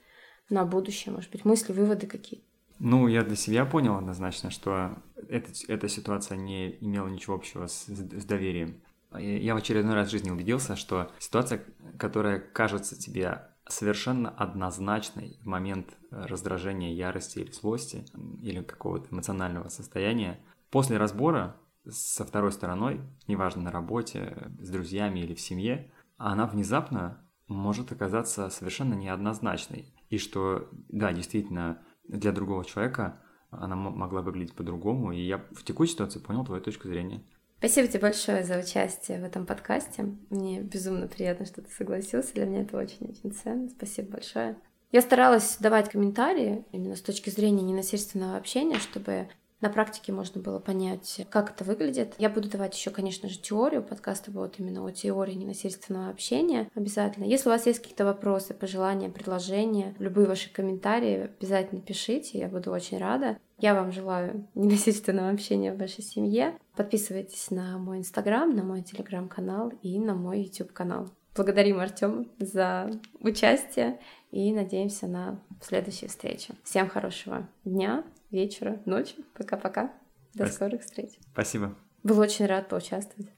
на 0.48 0.64
будущее, 0.64 1.12
может 1.12 1.30
быть, 1.30 1.44
мысли, 1.44 1.74
выводы 1.74 2.06
какие 2.06 2.40
Ну, 2.78 3.08
я 3.08 3.24
для 3.24 3.36
себя 3.36 3.66
понял 3.66 3.96
однозначно, 3.96 4.50
что 4.50 4.96
эта, 5.28 5.50
эта 5.68 5.86
ситуация 5.86 6.38
не 6.38 6.78
имела 6.80 7.08
ничего 7.08 7.34
общего 7.34 7.66
с, 7.66 7.84
с 7.88 8.24
доверием. 8.24 8.80
Я 9.18 9.52
в 9.52 9.58
очередной 9.58 9.96
раз 9.96 10.08
в 10.08 10.12
жизни 10.12 10.30
убедился, 10.30 10.76
что 10.76 11.10
ситуация, 11.18 11.62
которая 11.98 12.38
кажется 12.38 12.98
тебе 12.98 13.42
совершенно 13.68 14.30
однозначный 14.30 15.38
в 15.42 15.46
момент 15.46 15.96
э, 16.10 16.26
раздражения, 16.26 16.92
ярости 16.92 17.40
или 17.40 17.50
злости, 17.50 18.04
или 18.40 18.62
какого-то 18.62 19.08
эмоционального 19.10 19.68
состояния. 19.68 20.40
После 20.70 20.96
разбора 20.98 21.56
со 21.88 22.24
второй 22.24 22.52
стороной, 22.52 23.00
неважно 23.28 23.62
на 23.62 23.70
работе, 23.70 24.52
с 24.60 24.70
друзьями 24.70 25.20
или 25.20 25.34
в 25.34 25.40
семье, 25.40 25.90
она 26.16 26.46
внезапно 26.46 27.24
может 27.48 27.92
оказаться 27.92 28.48
совершенно 28.50 28.94
неоднозначной. 28.94 29.94
И 30.10 30.18
что, 30.18 30.68
да, 30.88 31.12
действительно, 31.12 31.82
для 32.08 32.32
другого 32.32 32.64
человека 32.64 33.20
она 33.50 33.76
могла 33.76 34.22
выглядеть 34.22 34.54
по-другому, 34.54 35.12
и 35.12 35.20
я 35.20 35.38
в 35.52 35.62
текущей 35.64 35.92
ситуации 35.92 36.18
понял 36.18 36.44
твою 36.44 36.62
точку 36.62 36.88
зрения. 36.88 37.24
Спасибо 37.58 37.88
тебе 37.88 38.00
большое 38.00 38.44
за 38.44 38.58
участие 38.58 39.20
в 39.20 39.24
этом 39.24 39.46
подкасте. 39.46 40.14
Мне 40.30 40.60
безумно 40.60 41.08
приятно, 41.08 41.46
что 41.46 41.62
ты 41.62 41.70
согласился. 41.70 42.34
Для 42.34 42.44
меня 42.44 42.62
это 42.62 42.76
очень-очень 42.76 43.32
ценно. 43.32 43.68
Спасибо 43.70 44.12
большое. 44.12 44.56
Я 44.92 45.00
старалась 45.00 45.56
давать 45.58 45.90
комментарии 45.90 46.64
именно 46.72 46.96
с 46.96 47.00
точки 47.00 47.30
зрения 47.30 47.62
ненасильственного 47.62 48.36
общения, 48.36 48.78
чтобы 48.78 49.28
на 49.60 49.70
практике 49.70 50.12
можно 50.12 50.40
было 50.40 50.58
понять, 50.58 51.26
как 51.30 51.50
это 51.50 51.64
выглядит. 51.64 52.14
Я 52.18 52.28
буду 52.28 52.48
давать 52.48 52.76
еще, 52.76 52.90
конечно 52.90 53.28
же, 53.28 53.38
теорию. 53.38 53.82
Подкасты 53.82 54.30
будут 54.30 54.58
именно 54.58 54.84
о 54.84 54.90
теории 54.90 55.34
ненасильственного 55.34 56.10
общения 56.10 56.70
обязательно. 56.74 57.24
Если 57.24 57.48
у 57.48 57.52
вас 57.52 57.66
есть 57.66 57.80
какие-то 57.80 58.04
вопросы, 58.04 58.52
пожелания, 58.52 59.08
предложения, 59.08 59.94
любые 59.98 60.26
ваши 60.26 60.52
комментарии, 60.52 61.30
обязательно 61.38 61.80
пишите. 61.80 62.38
Я 62.38 62.48
буду 62.48 62.70
очень 62.70 62.98
рада. 62.98 63.38
Я 63.58 63.74
вам 63.74 63.92
желаю 63.92 64.46
ненасильственного 64.54 65.30
общения 65.30 65.72
в 65.72 65.78
вашей 65.78 66.02
семье. 66.02 66.58
Подписывайтесь 66.76 67.50
на 67.50 67.78
мой 67.78 67.98
инстаграм, 67.98 68.54
на 68.54 68.62
мой 68.62 68.82
телеграм-канал 68.82 69.72
и 69.82 69.98
на 69.98 70.14
мой 70.14 70.42
YouTube 70.42 70.72
канал. 70.72 71.08
Благодарим 71.34 71.80
Артема 71.80 72.26
за 72.38 72.90
участие 73.20 74.00
и 74.30 74.52
надеемся 74.52 75.06
на 75.06 75.42
следующие 75.60 76.08
встречи. 76.08 76.54
Всем 76.64 76.88
хорошего 76.88 77.48
дня, 77.64 78.04
вечера, 78.36 78.80
ночи. 78.84 79.16
Пока-пока. 79.34 79.92
До 80.34 80.44
Спасибо. 80.44 80.54
скорых 80.54 80.82
встреч. 80.82 81.10
Спасибо. 81.32 81.74
Был 82.02 82.18
очень 82.20 82.46
рад 82.46 82.68
поучаствовать. 82.68 83.30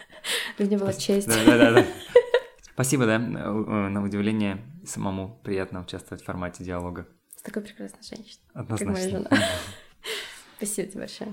Меня 0.58 0.78
была 0.78 0.92
честь. 0.92 1.28
Да, 1.28 1.44
да, 1.44 1.72
да. 1.72 1.86
Спасибо, 2.72 3.06
да. 3.06 3.18
На 3.18 4.02
удивление 4.02 4.58
самому 4.84 5.38
приятно 5.44 5.80
участвовать 5.80 6.22
в 6.22 6.26
формате 6.26 6.64
диалога. 6.64 7.06
С 7.36 7.42
такой 7.42 7.62
прекрасной 7.62 8.02
женщиной. 8.02 8.42
Однозначно. 8.54 9.28
Спасибо 10.56 10.88
тебе 10.88 11.00
большое. 11.00 11.32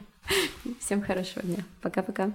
Всем 0.80 1.02
хорошего 1.02 1.42
дня. 1.44 1.64
Пока-пока. 1.82 2.32